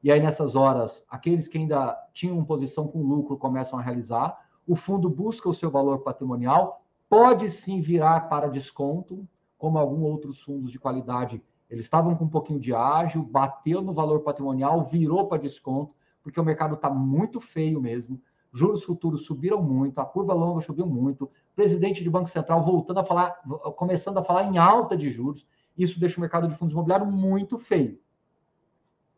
E 0.04 0.12
aí, 0.12 0.22
nessas 0.22 0.56
horas, 0.56 1.04
aqueles 1.10 1.48
que 1.48 1.58
ainda 1.58 1.98
tinham 2.14 2.44
posição 2.44 2.88
com 2.88 3.02
lucro 3.02 3.38
começam 3.38 3.80
a 3.80 3.82
realizar. 3.82 4.38
O 4.68 4.76
fundo 4.76 5.10
busca 5.10 5.48
o 5.48 5.54
seu 5.54 5.72
valor 5.72 6.00
patrimonial, 6.00 6.84
pode 7.10 7.50
sim 7.50 7.80
virar 7.80 8.28
para 8.28 8.50
desconto, 8.50 9.26
como 9.58 9.78
alguns 9.78 10.04
outros 10.04 10.42
fundos 10.42 10.72
de 10.72 10.78
qualidade 10.78 11.42
eles 11.70 11.86
estavam 11.86 12.16
com 12.16 12.26
um 12.26 12.30
pouquinho 12.30 12.60
de 12.60 12.74
ágil, 12.74 13.24
bateu 13.24 13.82
no 13.82 13.94
valor 13.94 14.22
patrimonial, 14.22 14.84
virou 14.84 15.28
para 15.28 15.42
desconto, 15.42 15.94
porque 16.24 16.40
o 16.40 16.44
mercado 16.44 16.76
está 16.76 16.90
muito 16.90 17.42
feio 17.42 17.82
mesmo. 17.82 18.22
Juros 18.54 18.84
futuros 18.84 19.26
subiram 19.26 19.62
muito, 19.62 20.00
a 20.00 20.06
curva 20.06 20.34
longa 20.34 20.62
subiu 20.62 20.86
muito. 20.86 21.30
Presidente 21.56 22.04
de 22.04 22.10
Banco 22.10 22.30
Central 22.30 22.64
voltando 22.64 23.00
a 23.02 23.04
falar, 23.04 23.42
começando 23.76 24.18
a 24.18 24.24
falar 24.24 24.44
em 24.44 24.58
alta 24.58 24.96
de 24.96 25.10
juros. 25.10 25.46
Isso 25.78 26.00
deixa 26.00 26.18
o 26.18 26.22
mercado 26.22 26.48
de 26.48 26.56
fundos 26.56 26.72
imobiliários 26.74 27.14
muito 27.14 27.60
feio. 27.60 28.00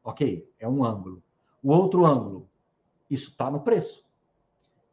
Ok, 0.03 0.49
é 0.59 0.67
um 0.67 0.83
ângulo. 0.83 1.21
O 1.63 1.71
outro 1.71 2.05
ângulo, 2.05 2.47
isso 3.09 3.29
está 3.29 3.51
no 3.51 3.59
preço 3.59 4.08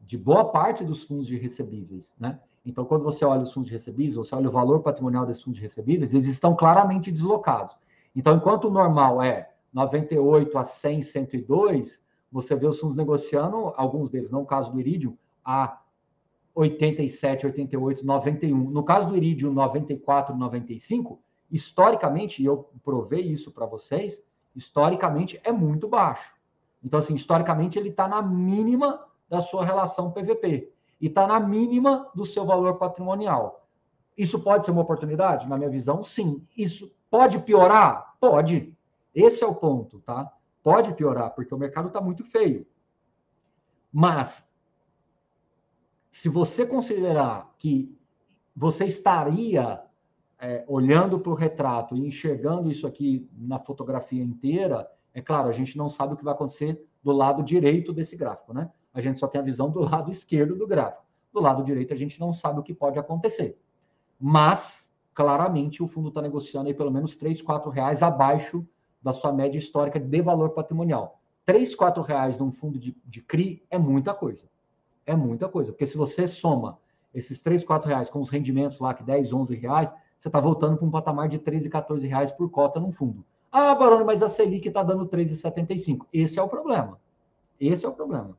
de 0.07 0.16
boa 0.16 0.45
parte 0.45 0.85
dos 0.85 1.03
fundos 1.03 1.27
de 1.27 1.37
recebíveis, 1.37 2.14
né? 2.19 2.38
Então, 2.64 2.85
quando 2.85 3.03
você 3.03 3.25
olha 3.25 3.42
os 3.42 3.53
fundos 3.53 3.69
de 3.69 3.75
recebíveis, 3.75 4.14
você 4.14 4.35
olha 4.35 4.49
o 4.49 4.53
valor 4.53 4.81
patrimonial 4.81 5.27
desses 5.27 5.42
fundos 5.42 5.57
de 5.57 5.62
recebíveis, 5.62 6.14
eles 6.14 6.27
estão 6.27 6.55
claramente 6.55 7.11
deslocados. 7.11 7.77
Então, 8.14 8.37
enquanto 8.37 8.66
o 8.66 8.71
normal 8.71 9.23
é 9.23 9.51
98 9.73 10.57
a 10.57 10.64
100, 10.64 11.03
102, 11.03 12.03
você 12.31 12.57
vê 12.57 12.66
os 12.66 12.79
fundos 12.79 12.97
negociando, 12.97 13.73
alguns 13.77 14.11
deles, 14.11 14.31
não 14.31 14.42
o 14.42 14.47
caso 14.47 14.73
do 14.73 14.81
Iridium, 14.81 15.16
a 15.45 15.81
87, 16.55 17.47
88, 17.47 18.07
91. 18.07 18.71
No 18.71 18.83
caso 18.83 19.09
do 19.09 19.16
Iridium, 19.16 19.53
94, 19.53 20.35
95, 20.35 21.21
historicamente, 21.51 22.42
e 22.42 22.47
eu 22.47 22.69
provei 22.83 23.23
isso 23.23 23.53
para 23.53 23.66
vocês, 23.66 24.23
historicamente 24.55 25.40
é 25.45 25.53
muito 25.53 25.87
baixo. 25.87 26.35
Então, 26.83 26.99
assim, 26.99 27.14
historicamente 27.14 27.79
ele 27.79 27.90
está 27.90 28.09
na 28.09 28.23
mínima 28.23 29.05
da 29.29 29.41
sua 29.41 29.65
relação 29.65 30.11
PVP 30.11 30.73
e 31.01 31.07
está 31.07 31.27
na 31.27 31.39
mínima 31.39 32.11
do 32.15 32.25
seu 32.25 32.45
valor 32.45 32.77
patrimonial. 32.77 33.67
Isso 34.17 34.39
pode 34.39 34.65
ser 34.65 34.71
uma 34.71 34.83
oportunidade? 34.83 35.49
Na 35.49 35.59
minha 35.59 35.69
visão, 35.69 36.03
sim. 36.03 36.43
Isso 36.57 36.91
pode 37.11 37.39
piorar? 37.41 38.17
Pode. 38.19 38.75
Esse 39.15 39.45
é 39.45 39.47
o 39.47 39.55
ponto, 39.55 40.01
tá? 40.01 40.33
Pode 40.62 40.95
piorar, 40.95 41.31
porque 41.31 41.55
o 41.55 41.59
mercado 41.59 41.89
está 41.89 42.01
muito 42.01 42.25
feio. 42.25 42.67
Mas, 43.93 44.51
se 46.11 46.29
você 46.29 46.67
considerar 46.67 47.53
que 47.59 47.95
você 48.55 48.85
estaria 48.87 49.83
é, 50.39 50.65
olhando 50.67 51.19
para 51.19 51.33
o 51.33 51.35
retrato 51.35 51.97
e 51.97 52.07
enxergando 52.07 52.71
isso 52.71 52.87
aqui 52.87 53.29
na 53.37 53.59
fotografia 53.59 54.23
inteira, 54.23 54.91
é 55.15 55.21
claro, 55.21 55.49
a 55.49 55.53
gente 55.53 55.77
não 55.77 55.89
sabe 55.89 56.15
o 56.15 56.17
que 56.17 56.25
vai 56.25 56.35
acontecer 56.35 56.87
do 57.03 57.12
lado 57.12 57.43
direito 57.43 57.93
desse 57.93 58.17
gráfico, 58.17 58.53
né? 58.53 58.71
A 58.97 59.03
gente 59.03 59.19
só 59.19 59.27
tem 59.27 59.41
a 59.41 59.45
visão 59.45 59.71
do 59.71 59.81
lado 59.81 60.11
esquerdo 60.11 60.57
do 60.57 60.67
gráfico. 60.67 61.05
Do 61.33 61.41
lado 61.41 61.63
direito, 61.63 61.93
a 61.93 61.97
gente 61.97 62.19
não 62.19 62.33
sabe 62.33 62.61
o 62.61 62.63
que 62.63 62.73
pode 62.73 62.99
acontecer. 62.99 63.59
Mas, 64.19 64.91
claramente, 65.13 65.83
o 65.83 65.87
fundo 65.87 66.09
está 66.09 66.23
negociando 66.23 66.69
aí 66.69 66.75
pelo 66.75 66.91
menos 66.91 67.15
3, 67.15 67.43
4 67.43 67.71
reais 67.71 68.03
abaixo 68.03 68.67
da 69.03 69.13
sua 69.13 69.33
média 69.33 69.59
histórica 69.59 70.01
de 70.01 70.23
valor 70.23 70.51
patrimonial. 70.51 71.21
3, 71.45 71.75
4 71.75 72.03
reais 72.03 72.39
num 72.39 72.51
fundo 72.51 72.79
de, 72.79 72.97
de 73.05 73.21
CRI 73.21 73.63
é 73.71 73.77
muita 73.77 74.15
coisa. 74.15 74.49
É 75.05 75.15
muita 75.15 75.47
coisa. 75.47 75.73
Porque 75.73 75.85
se 75.85 75.99
você 75.99 76.27
soma 76.27 76.79
esses 77.15 77.39
3, 77.41 77.63
4 77.65 77.87
reais 77.87 78.09
com 78.09 78.19
os 78.19 78.31
rendimentos 78.31 78.81
lá, 78.81 78.95
que 78.95 79.05
10, 79.05 79.31
11 79.31 79.55
reais, 79.57 79.93
você 80.19 80.29
está 80.29 80.41
voltando 80.41 80.79
para 80.79 80.87
um 80.87 80.91
patamar 80.91 81.29
de 81.29 81.39
13, 81.39 81.69
14 81.69 82.07
reais 82.07 82.33
por 82.33 82.51
cota 82.51 82.81
num 82.81 82.91
fundo. 82.91 83.23
Ah, 83.53 83.75
Barone, 83.75 84.05
mas 84.05 84.23
a 84.23 84.29
Selic 84.29 84.67
está 84.67 84.83
dando 84.83 85.07
13,75. 85.07 86.07
Esse 86.13 86.39
é 86.39 86.43
o 86.43 86.49
problema. 86.49 86.99
Esse 87.61 87.87
é 87.87 87.89
o 87.89 87.93
problema. 87.93 88.37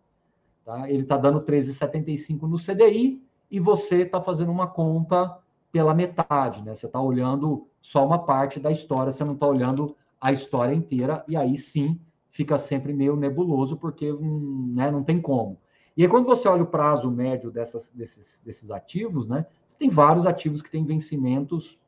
Tá? 0.68 0.90
Ele 0.92 1.04
está 1.04 1.16
dando 1.16 1.40
13,75 1.40 2.42
no 2.42 2.58
CDI 2.58 3.24
e 3.50 3.58
você 3.58 4.02
está 4.02 4.22
fazendo 4.22 4.52
uma 4.52 4.68
conta 4.68 5.40
pela 5.72 5.94
metade, 5.94 6.62
né? 6.62 6.76
Você 6.76 6.88
está 6.88 7.00
olhando 7.00 7.66
só 7.82 8.06
uma 8.06 8.20
parte 8.20 8.60
da 8.60 8.70
história, 8.70 9.14
você 9.14 9.24
não 9.24 9.36
está 9.36 9.48
olhando 9.48 9.96
a 10.20 10.34
história 10.34 10.76
inteira, 10.76 11.24
e 11.26 11.38
aí 11.38 11.56
sim 11.56 11.98
fica 12.30 12.58
sempre 12.58 12.92
meio 12.92 13.16
nebuloso, 13.16 13.78
porque 13.78 14.12
hum, 14.12 14.74
né, 14.76 14.92
não 14.92 15.06
tem 15.06 15.22
como. 15.22 15.58
E 15.96 16.04
aí, 16.04 16.10
quando 16.10 16.26
você 16.26 16.50
olha 16.50 16.64
o 16.64 16.68
prazo 16.68 17.10
médio 17.10 17.50
dessas, 17.50 17.90
desses, 17.92 18.42
desses 18.44 18.70
ativos, 18.70 19.30
né? 19.30 19.46
Você 19.70 19.78
tem 19.78 19.90
vários 19.90 20.26
ativos 20.26 20.62
que 20.62 20.70
têm 20.70 20.84
vencimentos 20.84 21.80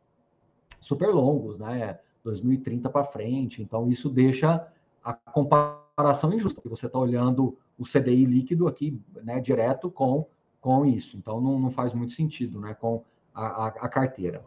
super 0.79 1.09
longos, 1.09 1.59
né? 1.59 1.99
2030 2.23 2.89
para 2.89 3.03
frente. 3.03 3.61
Então, 3.61 3.89
isso 3.89 4.09
deixa 4.09 4.65
a 5.03 5.13
comparação 5.13 6.31
injusta, 6.31 6.61
porque 6.61 6.73
você 6.73 6.85
está 6.85 6.97
olhando 6.97 7.57
o 7.79 7.83
CDI 7.83 8.25
líquido 8.25 8.67
aqui, 8.67 9.01
né, 9.23 9.39
direto 9.39 9.89
com, 9.89 10.27
com 10.59 10.85
isso. 10.85 11.17
Então, 11.17 11.39
não, 11.39 11.57
não 11.57 11.71
faz 11.71 11.93
muito 11.93 12.13
sentido, 12.13 12.59
né, 12.59 12.73
com 12.73 13.03
a, 13.33 13.45
a, 13.45 13.67
a 13.67 13.89
carteira. 13.89 14.45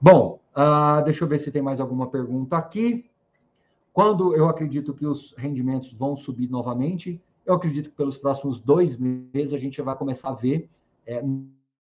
Bom, 0.00 0.40
uh, 0.56 1.04
deixa 1.04 1.24
eu 1.24 1.28
ver 1.28 1.38
se 1.38 1.52
tem 1.52 1.62
mais 1.62 1.80
alguma 1.80 2.10
pergunta 2.10 2.56
aqui. 2.56 3.08
Quando 3.92 4.34
eu 4.34 4.48
acredito 4.48 4.92
que 4.92 5.06
os 5.06 5.32
rendimentos 5.38 5.92
vão 5.92 6.16
subir 6.16 6.50
novamente, 6.50 7.22
eu 7.46 7.54
acredito 7.54 7.90
que 7.90 7.96
pelos 7.96 8.18
próximos 8.18 8.58
dois 8.58 8.96
meses 8.98 9.52
a 9.52 9.58
gente 9.58 9.80
vai 9.80 9.96
começar 9.96 10.30
a 10.30 10.34
ver, 10.34 10.68
é, 11.06 11.22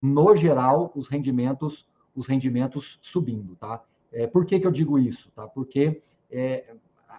no 0.01 0.35
geral, 0.35 0.91
os 0.95 1.07
rendimentos, 1.07 1.87
os 2.15 2.27
rendimentos 2.27 2.99
subindo, 3.01 3.55
tá? 3.55 3.83
É, 4.11 4.27
por 4.27 4.45
que, 4.45 4.59
que 4.59 4.67
eu 4.67 4.71
digo 4.71 4.99
isso? 4.99 5.31
Tá? 5.31 5.47
Porque 5.47 6.01
é, 6.29 6.75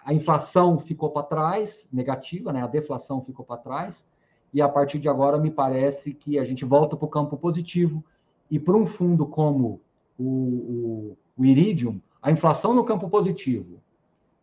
a 0.07 0.13
inflação 0.13 0.79
ficou 0.79 1.09
para 1.09 1.23
trás, 1.23 1.89
negativa, 1.91 2.53
né? 2.53 2.63
a 2.63 2.67
deflação 2.67 3.21
ficou 3.21 3.45
para 3.45 3.57
trás, 3.57 4.07
e 4.53 4.61
a 4.61 4.69
partir 4.69 4.99
de 4.99 5.09
agora 5.09 5.37
me 5.37 5.51
parece 5.51 6.13
que 6.13 6.39
a 6.39 6.45
gente 6.45 6.63
volta 6.63 6.95
para 6.95 7.05
o 7.05 7.09
campo 7.09 7.35
positivo, 7.35 8.01
e 8.49 8.57
para 8.57 8.77
um 8.77 8.85
fundo 8.85 9.25
como 9.25 9.81
o, 10.17 10.23
o, 10.23 11.17
o 11.35 11.45
Iridium, 11.45 11.99
a 12.21 12.31
inflação 12.31 12.73
no 12.73 12.85
campo 12.85 13.09
positivo, 13.09 13.81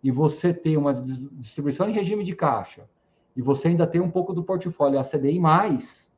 e 0.02 0.10
você 0.10 0.52
ter 0.52 0.76
uma 0.76 0.92
distribuição 0.92 1.88
em 1.88 1.94
regime 1.94 2.24
de 2.24 2.36
caixa, 2.36 2.86
e 3.34 3.40
você 3.40 3.68
ainda 3.68 3.86
tem 3.86 4.02
um 4.02 4.10
pouco 4.10 4.34
do 4.34 4.44
portfólio 4.44 4.98
a 4.98 5.02
CDI 5.02 5.40
mais 5.40 6.12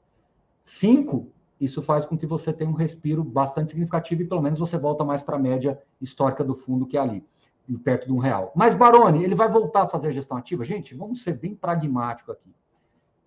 5, 0.61 1.25
isso 1.61 1.81
faz 1.83 2.05
com 2.05 2.19
que 2.19 2.27
você 2.27 2.53
tenha 2.53 2.69
um 2.69 2.75
respiro 2.75 3.23
bastante 3.23 3.71
significativo 3.71 4.23
e 4.23 4.27
pelo 4.27 4.43
menos 4.43 4.59
você 4.59 4.77
volta 4.77 5.05
mais 5.05 5.23
para 5.23 5.37
a 5.37 5.39
média 5.39 5.81
histórica 6.01 6.43
do 6.43 6.53
fundo 6.53 6.85
que 6.85 6.99
é 6.99 7.01
ali 7.01 7.25
perto 7.75 8.07
de 8.07 8.13
um 8.13 8.19
real. 8.19 8.53
Mas 8.55 8.75
Baroni, 8.75 9.25
ele 9.25 9.35
vai 9.35 9.49
voltar 9.49 9.83
a 9.83 9.89
fazer 9.89 10.13
gestão 10.13 10.37
ativa? 10.37 10.65
Gente, 10.65 10.95
vamos 10.95 11.23
ser 11.23 11.33
bem 11.33 11.55
pragmático 11.55 12.33
aqui. 12.33 12.55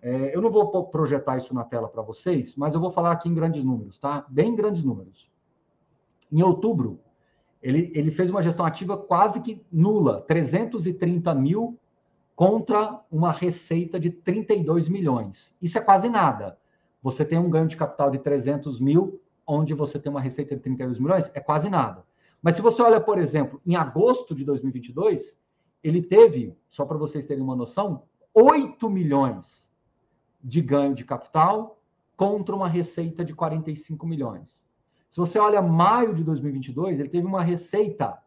É, 0.02 0.34
eu 0.34 0.40
não 0.40 0.50
vou 0.50 0.86
projetar 0.86 1.36
isso 1.36 1.54
na 1.54 1.64
tela 1.64 1.88
para 1.88 2.02
vocês, 2.02 2.56
mas 2.56 2.74
eu 2.74 2.80
vou 2.80 2.90
falar 2.90 3.12
aqui 3.12 3.28
em 3.28 3.34
grandes 3.34 3.62
números, 3.62 3.98
tá? 3.98 4.24
Bem 4.28 4.54
grandes 4.54 4.82
números. 4.82 5.30
Em 6.32 6.42
outubro, 6.42 7.00
ele, 7.62 7.92
ele 7.94 8.10
fez 8.10 8.30
uma 8.30 8.40
gestão 8.40 8.64
ativa 8.64 8.96
quase 8.96 9.40
que 9.40 9.62
nula, 9.70 10.22
330 10.22 11.34
mil 11.34 11.78
contra 12.34 12.98
uma 13.10 13.30
receita 13.32 14.00
de 14.00 14.10
32 14.10 14.88
milhões. 14.88 15.54
Isso 15.60 15.76
é 15.76 15.80
quase 15.82 16.08
nada. 16.08 16.58
Você 17.02 17.22
tem 17.24 17.38
um 17.38 17.50
ganho 17.50 17.66
de 17.66 17.76
capital 17.76 18.10
de 18.10 18.18
300 18.18 18.80
mil, 18.80 19.20
onde 19.46 19.74
você 19.74 19.98
tem 19.98 20.10
uma 20.10 20.20
receita 20.20 20.54
de 20.56 20.62
32 20.62 20.98
milhões, 20.98 21.30
é 21.34 21.40
quase 21.40 21.68
nada. 21.68 22.04
Mas 22.42 22.56
se 22.56 22.62
você 22.62 22.80
olha, 22.82 23.00
por 23.00 23.18
exemplo, 23.18 23.60
em 23.66 23.76
agosto 23.76 24.34
de 24.34 24.44
2022, 24.44 25.38
ele 25.82 26.02
teve, 26.02 26.56
só 26.68 26.84
para 26.84 26.96
vocês 26.96 27.26
terem 27.26 27.42
uma 27.42 27.56
noção, 27.56 28.04
8 28.34 28.88
milhões 28.88 29.70
de 30.42 30.60
ganho 30.60 30.94
de 30.94 31.04
capital 31.04 31.78
contra 32.16 32.54
uma 32.54 32.68
receita 32.68 33.24
de 33.24 33.34
45 33.34 34.06
milhões. 34.06 34.64
Se 35.08 35.18
você 35.18 35.38
olha 35.38 35.60
maio 35.60 36.14
de 36.14 36.22
2022, 36.22 37.00
ele 37.00 37.08
teve 37.08 37.26
uma 37.26 37.42
receita 37.42 38.18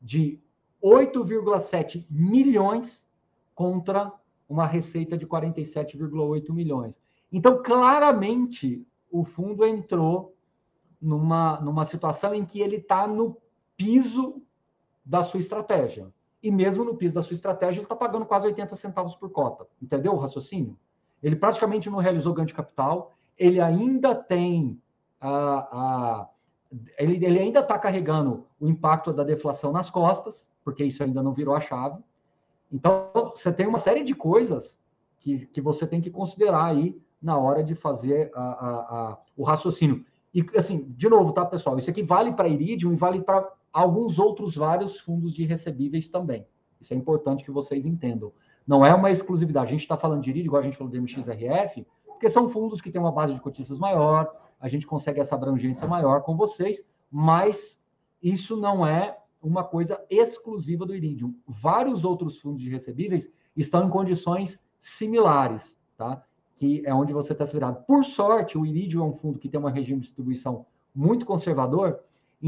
de 0.00 0.40
8,7 0.82 2.04
milhões 2.10 3.06
contra 3.54 4.12
uma 4.48 4.66
receita 4.66 5.16
de 5.16 5.26
47,8 5.26 6.52
milhões. 6.52 7.00
Então, 7.32 7.62
claramente, 7.62 8.86
o 9.10 9.24
fundo 9.24 9.64
entrou 9.64 10.36
numa, 11.00 11.60
numa 11.60 11.84
situação 11.84 12.34
em 12.34 12.44
que 12.44 12.60
ele 12.60 12.76
está 12.76 13.06
no 13.06 13.36
piso 13.76 14.42
da 15.04 15.22
sua 15.22 15.40
estratégia. 15.40 16.12
E 16.42 16.50
mesmo 16.50 16.84
no 16.84 16.96
piso 16.96 17.14
da 17.14 17.22
sua 17.22 17.34
estratégia, 17.34 17.80
ele 17.80 17.84
está 17.84 17.96
pagando 17.96 18.26
quase 18.26 18.46
80 18.46 18.74
centavos 18.76 19.14
por 19.14 19.30
cota. 19.30 19.66
Entendeu 19.80 20.12
o 20.12 20.18
raciocínio? 20.18 20.76
Ele 21.22 21.36
praticamente 21.36 21.90
não 21.90 21.98
realizou 21.98 22.34
ganho 22.34 22.46
de 22.46 22.54
capital, 22.54 23.12
ele 23.38 23.60
ainda 23.60 24.14
tem 24.14 24.80
a. 25.20 25.58
a 25.72 26.28
ele, 26.98 27.24
ele 27.24 27.38
ainda 27.38 27.60
está 27.60 27.78
carregando 27.78 28.46
o 28.60 28.68
impacto 28.68 29.12
da 29.12 29.22
deflação 29.22 29.72
nas 29.72 29.88
costas, 29.88 30.48
porque 30.64 30.84
isso 30.84 31.02
ainda 31.02 31.22
não 31.22 31.32
virou 31.32 31.54
a 31.54 31.60
chave. 31.60 32.02
Então, 32.70 33.10
você 33.34 33.52
tem 33.52 33.66
uma 33.66 33.78
série 33.78 34.02
de 34.02 34.14
coisas 34.14 34.80
que, 35.20 35.46
que 35.46 35.60
você 35.60 35.86
tem 35.86 36.00
que 36.00 36.10
considerar 36.10 36.66
aí 36.66 37.00
na 37.22 37.38
hora 37.38 37.62
de 37.62 37.74
fazer 37.74 38.30
a, 38.34 38.40
a, 38.40 38.70
a, 39.12 39.18
o 39.36 39.44
raciocínio. 39.44 40.04
E, 40.34 40.44
assim, 40.56 40.84
de 40.90 41.08
novo, 41.08 41.32
tá, 41.32 41.44
pessoal? 41.44 41.78
Isso 41.78 41.88
aqui 41.88 42.02
vale 42.02 42.32
para 42.32 42.48
Iridium 42.48 42.92
e 42.92 42.96
vale 42.96 43.22
para 43.22 43.50
alguns 43.72 44.18
outros 44.18 44.54
vários 44.54 44.98
fundos 44.98 45.34
de 45.34 45.44
recebíveis 45.44 46.08
também. 46.08 46.46
Isso 46.80 46.94
é 46.94 46.96
importante 46.96 47.44
que 47.44 47.50
vocês 47.50 47.86
entendam. 47.86 48.32
Não 48.66 48.84
é 48.84 48.94
uma 48.94 49.10
exclusividade. 49.10 49.68
A 49.68 49.70
gente 49.70 49.82
está 49.82 49.96
falando 49.96 50.22
de 50.22 50.30
Iridium, 50.30 50.48
igual 50.48 50.60
a 50.60 50.64
gente 50.64 50.76
falou 50.76 50.92
do 50.92 51.00
MXRF, 51.00 51.86
porque 52.06 52.28
são 52.28 52.48
fundos 52.48 52.80
que 52.80 52.90
têm 52.90 53.00
uma 53.00 53.12
base 53.12 53.34
de 53.34 53.40
cotistas 53.40 53.78
maior, 53.78 54.30
a 54.58 54.68
gente 54.68 54.86
consegue 54.86 55.20
essa 55.20 55.34
abrangência 55.34 55.86
maior 55.86 56.22
com 56.22 56.36
vocês, 56.36 56.84
mas 57.10 57.82
isso 58.22 58.56
não 58.56 58.86
é 58.86 59.16
uma 59.42 59.62
coisa 59.62 60.02
exclusiva 60.10 60.84
do 60.84 60.94
Iridium. 60.94 61.34
Vários 61.46 62.04
outros 62.04 62.38
fundos 62.38 62.62
de 62.62 62.70
recebíveis 62.70 63.30
estão 63.56 63.86
em 63.86 63.90
condições 63.90 64.64
similares, 64.78 65.78
tá? 65.96 66.22
Que 66.56 66.82
é 66.86 66.94
onde 66.94 67.12
você 67.12 67.32
está 67.32 67.46
se 67.46 67.52
virado. 67.52 67.84
Por 67.86 68.04
sorte, 68.04 68.56
o 68.56 68.64
Iridium 68.64 69.02
é 69.02 69.08
um 69.08 69.12
fundo 69.12 69.38
que 69.38 69.48
tem 69.48 69.60
um 69.60 69.66
regime 69.66 70.00
de 70.00 70.06
distribuição 70.06 70.66
muito 70.94 71.26
conservador, 71.26 72.00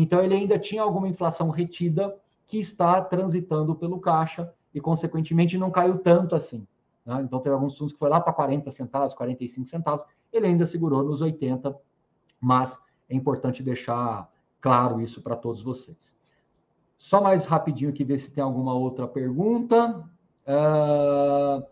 então 0.03 0.23
ele 0.23 0.35
ainda 0.35 0.59
tinha 0.59 0.83
alguma 0.83 1.09
inflação 1.09 1.51
retida 1.51 2.17
que 2.47 2.59
está 2.59 3.01
transitando 3.03 3.75
pelo 3.75 4.01
caixa 4.01 4.53
e, 4.73 4.81
consequentemente, 4.81 5.59
não 5.59 5.71
caiu 5.71 5.99
tanto 5.99 6.35
assim. 6.35 6.67
Né? 7.05 7.23
Então, 7.23 7.41
teve 7.41 7.55
alguns 7.55 7.77
fundos 7.77 7.93
que 7.93 7.99
foi 7.99 8.09
lá 8.09 8.21
para 8.21 8.33
40 8.33 8.71
centavos, 8.71 9.15
45 9.15 9.69
centavos, 9.69 10.05
ele 10.33 10.47
ainda 10.47 10.65
segurou 10.67 11.03
nos 11.03 11.21
80, 11.21 11.75
mas 12.41 12.79
é 13.09 13.15
importante 13.15 13.63
deixar 13.63 14.31
claro 14.61 15.01
isso 15.01 15.23
para 15.23 15.37
todos 15.37 15.63
vocês. 15.63 16.17
Só 16.97 17.21
mais 17.21 17.45
rapidinho 17.45 17.91
aqui, 17.91 18.05
ver 18.05 18.19
se 18.19 18.31
tem 18.31 18.43
alguma 18.43 18.75
outra 18.75 19.07
pergunta. 19.07 20.05
Uh, 20.47 21.65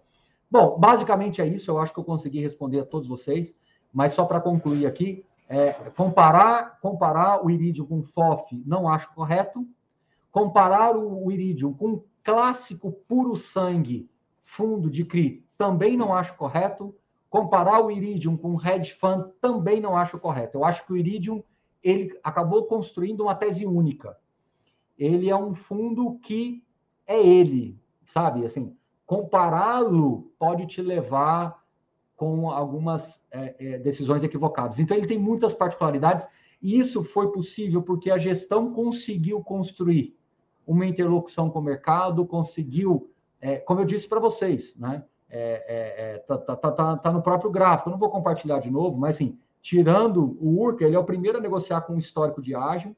bom, 0.51 0.79
basicamente 0.79 1.43
é 1.43 1.47
isso. 1.47 1.71
Eu 1.71 1.79
acho 1.79 1.93
que 1.93 1.99
eu 1.99 2.05
consegui 2.05 2.41
responder 2.41 2.81
a 2.81 2.85
todos 2.87 3.09
vocês. 3.09 3.55
Mas 3.93 4.13
só 4.13 4.25
para 4.25 4.41
concluir 4.41 4.87
aqui, 4.87 5.25
é, 5.49 5.73
comparar, 5.97 6.79
comparar 6.81 7.45
o 7.45 7.51
Iridium 7.51 7.87
com 7.87 7.99
o 8.01 8.03
FOF 8.03 8.63
não 8.67 8.89
acho 8.89 9.13
correto. 9.15 9.67
Comparar 10.31 10.97
o, 10.97 11.25
o 11.25 11.33
Iridium 11.33 11.73
com 11.73 11.93
o 11.93 12.05
clássico 12.23 12.93
puro 13.07 13.37
sangue 13.37 14.09
fundo 14.45 14.91
de 14.91 15.05
CRI 15.05 15.45
também 15.57 15.97
não 15.97 16.15
acho 16.15 16.37
correto. 16.37 16.95
Comparar 17.31 17.81
o 17.81 17.91
Iridium 17.91 18.37
com 18.37 18.55
o 18.55 18.61
hedge 18.61 18.93
fund 18.95 19.31
também 19.41 19.81
não 19.81 19.97
acho 19.97 20.19
correto. 20.19 20.59
Eu 20.59 20.65
acho 20.65 20.85
que 20.85 20.93
o 20.93 20.97
Iridium 20.97 21.43
ele 21.83 22.19
acabou 22.23 22.65
construindo 22.65 23.23
uma 23.23 23.35
tese 23.35 23.65
única 23.65 24.17
ele 24.99 25.29
é 25.29 25.37
um 25.37 25.55
fundo 25.55 26.19
que 26.21 26.65
é 27.07 27.25
ele, 27.25 27.79
sabe? 28.05 28.45
Assim, 28.45 28.77
compará-lo 29.05 30.33
pode 30.39 30.67
te 30.67 30.81
levar 30.81 31.63
com 32.17 32.51
algumas 32.51 33.25
é, 33.31 33.55
é, 33.59 33.79
decisões 33.79 34.25
equivocadas. 34.25 34.81
Então, 34.81 34.97
ele 34.97 35.07
tem 35.07 35.19
muitas 35.19 35.53
particularidades, 35.53 36.27
e 36.63 36.79
isso 36.79 37.05
foi 37.05 37.31
possível 37.31 37.83
porque 37.83 38.11
a 38.11 38.17
gestão 38.17 38.73
conseguiu 38.73 39.43
construir 39.43 40.17
uma 40.67 40.87
interlocução 40.87 41.51
com 41.51 41.59
o 41.59 41.63
mercado, 41.63 42.27
conseguiu, 42.27 43.11
é, 43.41 43.57
como 43.57 43.81
eu 43.81 43.85
disse 43.85 44.09
para 44.09 44.19
vocês, 44.19 44.77
né? 44.77 45.05
É, 45.29 46.15
é, 46.15 46.19
tá, 46.19 46.39
tá, 46.39 46.57
tá, 46.57 46.97
tá, 46.97 47.13
no 47.13 47.21
próprio 47.21 47.51
gráfico, 47.51 47.89
eu 47.89 47.93
não 47.93 47.99
vou 47.99 48.09
compartilhar 48.09 48.61
de 48.61 48.71
novo, 48.71 48.97
mas 48.97 49.17
assim, 49.17 49.37
tirando 49.61 50.39
o 50.41 50.63
Urca, 50.63 50.85
ele 50.85 50.95
é 50.95 50.99
o 50.99 51.05
primeiro 51.05 51.39
a 51.39 51.41
negociar 51.41 51.81
com 51.81 51.95
o 51.95 51.99
histórico 51.99 52.41
de 52.41 52.55
ágil, 52.55 52.97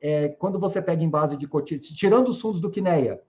é, 0.00 0.28
quando 0.28 0.58
você 0.58 0.80
pega 0.80 1.04
em 1.04 1.10
base 1.10 1.36
de 1.36 1.46
cotistas, 1.46 1.90
tirando 1.90 2.28
os 2.28 2.40
fundos 2.40 2.58
do 2.58 2.70
Quineia, 2.70 3.20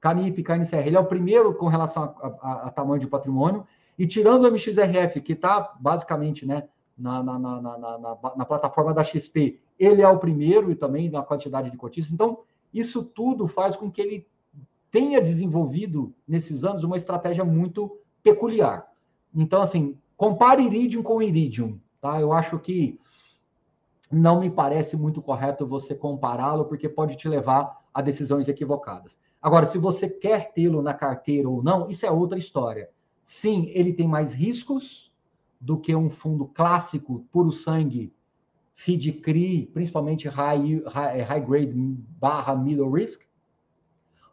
Canip, 0.00 0.42
KNCR, 0.42 0.86
ele 0.86 0.96
é 0.96 1.00
o 1.00 1.06
primeiro 1.06 1.54
com 1.54 1.66
relação 1.66 2.14
a, 2.20 2.26
a, 2.40 2.52
a 2.68 2.70
tamanho 2.70 3.00
de 3.00 3.06
patrimônio, 3.06 3.66
e 4.02 4.06
tirando 4.06 4.46
o 4.46 4.48
MXRF, 4.48 5.20
que 5.20 5.32
está 5.32 5.76
basicamente 5.78 6.44
né, 6.44 6.64
na, 6.98 7.22
na, 7.22 7.38
na, 7.38 7.78
na, 8.36 8.44
plataforma 8.44 8.92
da 8.92 9.04
XP, 9.04 9.60
ele 9.78 10.02
é 10.02 10.08
o 10.08 10.18
primeiro 10.18 10.72
e 10.72 10.74
também 10.74 11.08
na 11.08 11.22
quantidade 11.22 11.70
de 11.70 11.76
cotistas. 11.76 12.12
Então, 12.12 12.40
isso 12.74 13.04
tudo 13.04 13.46
faz 13.46 13.76
com 13.76 13.88
que 13.88 14.00
ele 14.00 14.26
tenha 14.90 15.22
desenvolvido, 15.22 16.12
nesses 16.26 16.64
anos, 16.64 16.82
uma 16.82 16.96
estratégia 16.96 17.44
muito 17.44 17.96
peculiar. 18.24 18.88
Então, 19.32 19.62
assim, 19.62 19.96
compare 20.16 20.64
Iridium 20.64 21.04
com 21.04 21.22
Iridium. 21.22 21.78
Tá? 22.00 22.20
Eu 22.20 22.32
acho 22.32 22.58
que 22.58 22.98
não 24.10 24.40
me 24.40 24.50
parece 24.50 24.96
muito 24.96 25.22
correto 25.22 25.64
você 25.64 25.94
compará-lo, 25.94 26.64
porque 26.64 26.88
pode 26.88 27.16
te 27.16 27.28
levar 27.28 27.80
a 27.94 28.02
decisões 28.02 28.48
equivocadas. 28.48 29.16
Agora, 29.40 29.64
se 29.64 29.78
você 29.78 30.08
quer 30.08 30.52
tê-lo 30.52 30.82
na 30.82 30.92
carteira 30.92 31.48
ou 31.48 31.62
não, 31.62 31.88
isso 31.88 32.04
é 32.04 32.10
outra 32.10 32.36
história. 32.36 32.90
Sim, 33.24 33.70
ele 33.74 33.92
tem 33.92 34.06
mais 34.06 34.34
riscos 34.34 35.12
do 35.60 35.78
que 35.78 35.94
um 35.94 36.10
fundo 36.10 36.46
clássico, 36.46 37.26
puro 37.30 37.52
sangue, 37.52 38.12
FIDCRI, 38.74 39.66
principalmente 39.72 40.28
high, 40.28 40.82
high, 40.86 41.20
high 41.22 41.40
grade 41.40 41.74
barra 41.74 42.56
middle 42.56 42.90
risk, 42.90 43.22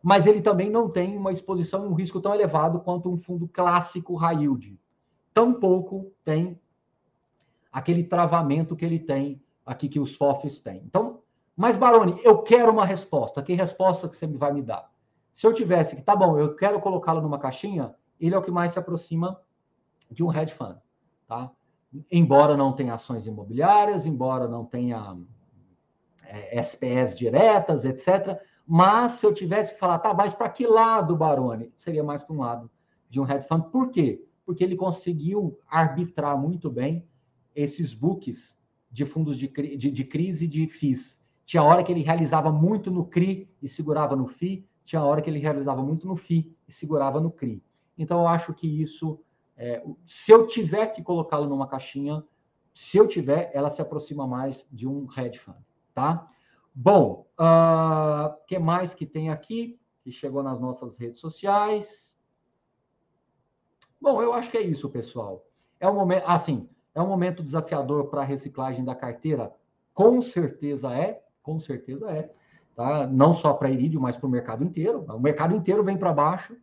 mas 0.02 0.26
ele 0.26 0.42
também 0.42 0.70
não 0.70 0.90
tem 0.90 1.16
uma 1.18 1.32
exposição 1.32 1.86
e 1.86 1.88
um 1.88 1.94
risco 1.94 2.22
tão 2.22 2.34
elevado 2.34 2.80
quanto 2.80 3.12
um 3.12 3.18
fundo 3.18 3.48
clássico 3.48 4.16
high 4.16 4.42
yield. 4.42 4.80
Tampouco 5.34 6.12
tem 6.24 6.60
aquele 7.72 8.04
travamento 8.04 8.76
que 8.76 8.86
ele 8.86 9.00
tem 9.00 9.42
aqui 9.66 9.88
que 9.88 10.00
os 10.00 10.16
FOFs 10.16 10.60
têm. 10.62 10.82
Então, 10.86 11.22
mas 11.56 11.76
Baroni, 11.76 12.20
eu 12.24 12.42
quero 12.42 12.72
uma 12.72 12.86
resposta. 12.86 13.44
Que 13.44 13.54
resposta 13.54 14.08
que 14.08 14.16
você 14.16 14.26
vai 14.26 14.54
me 14.54 14.62
dar? 14.62 14.90
Se 15.32 15.46
eu 15.46 15.54
tivesse 15.54 15.96
que, 15.96 16.02
tá 16.02 16.16
bom, 16.16 16.40
eu 16.40 16.56
quero 16.56 16.80
colocá-lo 16.80 17.22
numa 17.22 17.38
caixinha, 17.38 17.94
ele 18.20 18.36
é 18.36 18.38
o 18.38 18.42
que 18.42 18.52
mais 18.52 18.72
se 18.72 18.80
aproxima 18.80 19.40
de 20.10 20.24
um 20.24 20.34
hedge 20.34 20.54
fund, 20.54 20.78
tá? 21.28 21.52
Embora 22.12 22.56
não 22.56 22.74
tenha 22.74 22.94
ações 22.94 23.26
imobiliárias, 23.26 24.06
embora 24.06 24.48
não 24.48 24.66
tenha 24.66 25.18
é, 26.24 26.60
SPS 26.60 27.18
diretas, 27.18 27.86
etc. 27.86 28.40
Mas 28.66 29.14
se 29.14 29.26
eu 29.26 29.34
tivesse 29.34 29.74
que 29.74 29.80
falar, 29.80 30.00
tá, 30.00 30.14
mas 30.14 30.34
para 30.34 30.50
que 30.50 30.68
lado, 30.68 31.16
Baroni? 31.16 31.72
Seria 31.76 32.04
mais 32.04 32.22
para 32.22 32.36
um 32.36 32.40
lado 32.40 32.70
de 33.10 33.20
um 33.20 33.28
hedge 33.28 33.48
fund. 33.48 33.70
Por 33.72 33.90
quê? 33.90 34.24
Porque 34.46 34.64
ele 34.64 34.76
conseguiu 34.76 35.58
arbitrar 35.68 36.38
muito 36.38 36.70
bem 36.70 37.08
esses 37.56 37.94
books 37.94 38.58
de 38.92 39.06
fundos 39.06 39.38
de, 39.38 39.48
de, 39.48 39.92
de 39.92 40.04
crise 40.04 40.48
de 40.48 40.68
FIIs. 40.68 41.20
Tinha 41.46 41.64
hora 41.64 41.84
que 41.84 41.92
ele 41.92 42.04
realizava 42.04 42.52
muito 42.52 42.92
no 42.92 43.06
CRI 43.06 43.50
e 43.62 43.68
segurava 43.68 44.16
no 44.16 44.28
FI, 44.28 44.68
tinha 44.86 45.04
hora 45.04 45.22
que 45.22 45.30
ele 45.30 45.40
realizava 45.40 45.84
muito 45.84 46.08
no 46.08 46.16
FI 46.16 46.56
e 46.68 46.72
segurava 46.72 47.20
no 47.20 47.32
CRI. 47.32 47.64
Então, 48.00 48.22
eu 48.22 48.28
acho 48.30 48.54
que 48.54 48.82
isso, 48.82 49.20
é, 49.58 49.84
se 50.08 50.32
eu 50.32 50.48
tiver 50.48 50.88
que 50.88 51.04
colocá-lo 51.04 51.48
numa 51.48 51.68
caixinha, 51.68 52.24
se 52.74 52.98
eu 52.98 53.06
tiver, 53.06 53.52
ela 53.54 53.70
se 53.70 53.82
aproxima 53.82 54.26
mais 54.26 54.66
de 54.72 54.88
um 54.88 55.06
hedge 55.18 55.38
fund, 55.38 55.58
tá? 55.94 56.32
Bom, 56.74 57.28
o 57.38 57.44
uh, 57.44 57.46
ah, 57.46 58.38
que 58.48 58.58
mais 58.58 58.94
que 58.94 59.06
tem 59.06 59.30
aqui, 59.30 59.78
que 60.02 60.14
chegou 60.14 60.42
nas 60.42 60.62
nossas 60.62 60.98
redes 60.98 61.20
sociais? 61.20 62.16
Bom, 64.00 64.22
eu 64.22 64.34
acho 64.34 64.50
que 64.50 64.58
é 64.58 64.62
isso, 64.62 64.90
pessoal. 64.90 65.46
É 65.78 65.90
o 65.90 65.94
momento, 65.94 66.24
assim, 66.26 66.70
é 66.96 67.02
um 67.02 67.08
momento 67.08 67.44
desafiador 67.44 68.08
para 68.08 68.22
a 68.22 68.26
reciclagem 68.26 68.86
da 68.86 68.96
carteira? 68.96 69.54
Com 69.94 70.22
certeza 70.22 70.94
é, 70.94 71.22
com 71.44 71.60
certeza 71.60 72.10
é. 72.12 72.34
Tá? 72.78 73.06
Não 73.08 73.34
só 73.34 73.54
para 73.54 73.70
Iridium, 73.70 74.00
mas 74.00 74.16
para 74.16 74.28
o 74.28 74.30
mercado 74.30 74.64
inteiro. 74.64 75.04
O 75.10 75.20
mercado 75.20 75.54
inteiro 75.54 75.84
vem 75.84 75.98
para 75.98 76.14
baixo, 76.14 76.56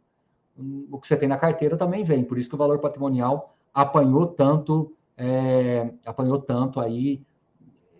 o 0.91 0.99
que 0.99 1.07
você 1.07 1.17
tem 1.17 1.29
na 1.29 1.37
carteira 1.37 1.77
também 1.77 2.03
vem. 2.03 2.25
Por 2.25 2.39
isso 2.39 2.49
que 2.49 2.55
o 2.55 2.59
valor 2.59 2.79
patrimonial 2.79 3.55
apanhou 3.73 4.27
tanto, 4.27 4.95
é, 5.17 5.91
apanhou 6.05 6.41
tanto 6.41 6.81
aí 6.81 7.25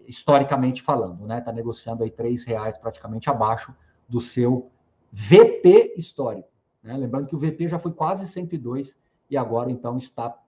historicamente 0.07 0.83
falando, 0.83 1.27
né? 1.27 1.39
Está 1.39 1.53
negociando 1.53 2.03
aí 2.03 2.11
três 2.11 2.45
reais 2.45 2.79
praticamente 2.79 3.29
abaixo 3.29 3.75
do 4.09 4.21
seu 4.21 4.71
VP 5.13 5.95
histórico. 5.97 6.49
Né? 6.83 6.97
Lembrando 6.97 7.27
que 7.27 7.35
o 7.35 7.39
VP 7.39 7.69
já 7.69 7.79
foi 7.79 7.93
quase 7.93 8.27
102 8.27 8.99
e 9.29 9.37
agora 9.37 9.71
então 9.71 9.99
está 9.99 10.39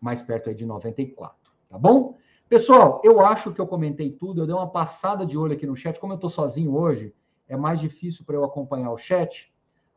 mais 0.00 0.22
perto 0.22 0.48
aí 0.48 0.54
de 0.54 0.66
94, 0.66 1.36
tá 1.68 1.78
bom? 1.78 2.16
Pessoal, 2.48 3.00
eu 3.04 3.20
acho 3.20 3.52
que 3.52 3.60
eu 3.60 3.66
comentei 3.66 4.10
tudo, 4.10 4.42
eu 4.42 4.46
dei 4.46 4.54
uma 4.54 4.68
passada 4.68 5.24
de 5.24 5.36
olho 5.36 5.54
aqui 5.54 5.66
no 5.66 5.76
chat, 5.76 5.98
como 5.98 6.12
eu 6.12 6.16
estou 6.16 6.28
sozinho 6.28 6.74
hoje, 6.74 7.14
é 7.48 7.56
mais 7.56 7.80
difícil 7.80 8.24
para 8.24 8.34
eu 8.34 8.44
acompanhar 8.44 8.90
o 8.90 8.98
chat, 8.98 9.52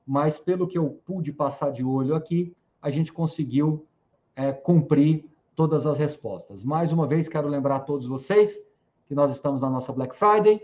mas 0.08 0.40
pelo 0.40 0.68
que 0.68 0.78
eu 0.78 1.02
pude 1.06 1.34
passar 1.34 1.70
de 1.70 1.84
olho 1.84 2.16
aqui, 2.16 2.56
a 2.82 2.90
gente 2.90 3.12
conseguiu 3.12 3.86
é, 4.34 4.54
cumprir 4.54 5.30
todas 5.54 5.86
as 5.86 5.98
respostas. 5.98 6.64
Mais 6.64 6.94
uma 6.94 7.06
vez, 7.06 7.28
quero 7.28 7.48
lembrar 7.48 7.76
a 7.76 7.80
todos 7.82 8.08
vocês 8.08 8.58
que 9.06 9.14
nós 9.14 9.32
estamos 9.32 9.62
na 9.62 9.70
nossa 9.70 9.92
Black 9.92 10.16
Friday, 10.16 10.62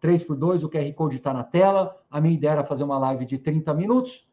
3 0.00 0.22
por 0.24 0.36
2 0.36 0.62
o 0.62 0.68
QR 0.68 0.92
Code 0.92 1.16
está 1.16 1.32
na 1.32 1.42
tela. 1.42 1.96
A 2.10 2.20
minha 2.20 2.34
ideia 2.34 2.52
era 2.52 2.64
fazer 2.64 2.84
uma 2.84 2.98
live 2.98 3.24
de 3.24 3.38
30 3.38 3.74
minutos. 3.74 4.28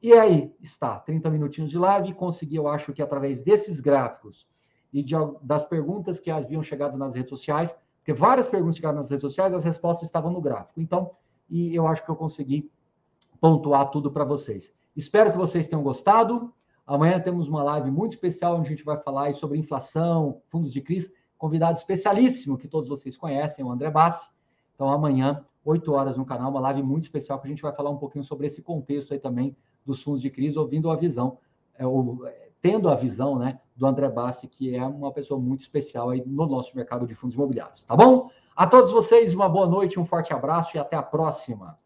E 0.00 0.12
aí 0.12 0.54
está, 0.60 0.98
30 0.98 1.30
minutinhos 1.30 1.70
de 1.70 1.78
live, 1.78 2.10
e 2.10 2.14
consegui, 2.14 2.56
eu 2.56 2.68
acho 2.68 2.92
que 2.92 3.02
através 3.02 3.40
desses 3.40 3.80
gráficos 3.80 4.46
e 4.92 5.02
de, 5.02 5.14
das 5.40 5.64
perguntas 5.64 6.20
que 6.20 6.30
haviam 6.30 6.62
chegado 6.62 6.98
nas 6.98 7.14
redes 7.14 7.30
sociais, 7.30 7.76
porque 7.98 8.12
várias 8.12 8.48
perguntas 8.48 8.76
chegaram 8.76 8.98
nas 8.98 9.10
redes 9.10 9.22
sociais, 9.22 9.54
as 9.54 9.64
respostas 9.64 10.08
estavam 10.08 10.30
no 10.30 10.40
gráfico. 10.40 10.80
Então, 10.80 11.12
e 11.48 11.74
eu 11.74 11.86
acho 11.86 12.04
que 12.04 12.10
eu 12.10 12.16
consegui 12.16 12.70
pontuar 13.42 13.90
tudo 13.90 14.08
para 14.08 14.22
vocês. 14.22 14.72
Espero 14.94 15.32
que 15.32 15.36
vocês 15.36 15.66
tenham 15.66 15.82
gostado. 15.82 16.54
Amanhã 16.86 17.18
temos 17.18 17.48
uma 17.48 17.60
live 17.64 17.90
muito 17.90 18.12
especial 18.12 18.56
onde 18.56 18.68
a 18.68 18.70
gente 18.70 18.84
vai 18.84 18.96
falar 18.96 19.34
sobre 19.34 19.58
inflação, 19.58 20.40
fundos 20.46 20.72
de 20.72 20.80
crise, 20.80 21.12
convidado 21.36 21.76
especialíssimo 21.76 22.56
que 22.56 22.68
todos 22.68 22.88
vocês 22.88 23.16
conhecem, 23.16 23.64
o 23.64 23.72
André 23.72 23.90
Bassi. 23.90 24.30
Então, 24.76 24.88
amanhã, 24.88 25.44
8 25.64 25.92
horas 25.92 26.16
no 26.16 26.24
canal, 26.24 26.52
uma 26.52 26.60
live 26.60 26.84
muito 26.84 27.02
especial 27.02 27.40
que 27.40 27.46
a 27.46 27.48
gente 27.48 27.62
vai 27.62 27.72
falar 27.72 27.90
um 27.90 27.96
pouquinho 27.96 28.22
sobre 28.22 28.46
esse 28.46 28.62
contexto 28.62 29.12
aí 29.12 29.18
também 29.18 29.56
dos 29.84 30.00
fundos 30.00 30.22
de 30.22 30.30
crise, 30.30 30.56
ouvindo 30.56 30.88
a 30.88 30.94
visão, 30.94 31.38
é, 31.76 31.84
ou, 31.84 32.24
é, 32.24 32.50
tendo 32.60 32.88
a 32.88 32.94
visão 32.94 33.40
né, 33.40 33.58
do 33.74 33.84
André 33.84 34.08
Bassi, 34.08 34.46
que 34.46 34.76
é 34.76 34.86
uma 34.86 35.10
pessoa 35.10 35.40
muito 35.40 35.62
especial 35.62 36.10
aí 36.10 36.22
no 36.24 36.46
nosso 36.46 36.76
mercado 36.76 37.08
de 37.08 37.14
fundos 37.16 37.34
imobiliários. 37.34 37.82
Tá 37.82 37.96
bom? 37.96 38.30
A 38.54 38.68
todos 38.68 38.92
vocês, 38.92 39.34
uma 39.34 39.48
boa 39.48 39.66
noite, 39.66 39.98
um 39.98 40.04
forte 40.04 40.32
abraço 40.32 40.76
e 40.76 40.78
até 40.78 40.94
a 40.94 41.02
próxima. 41.02 41.76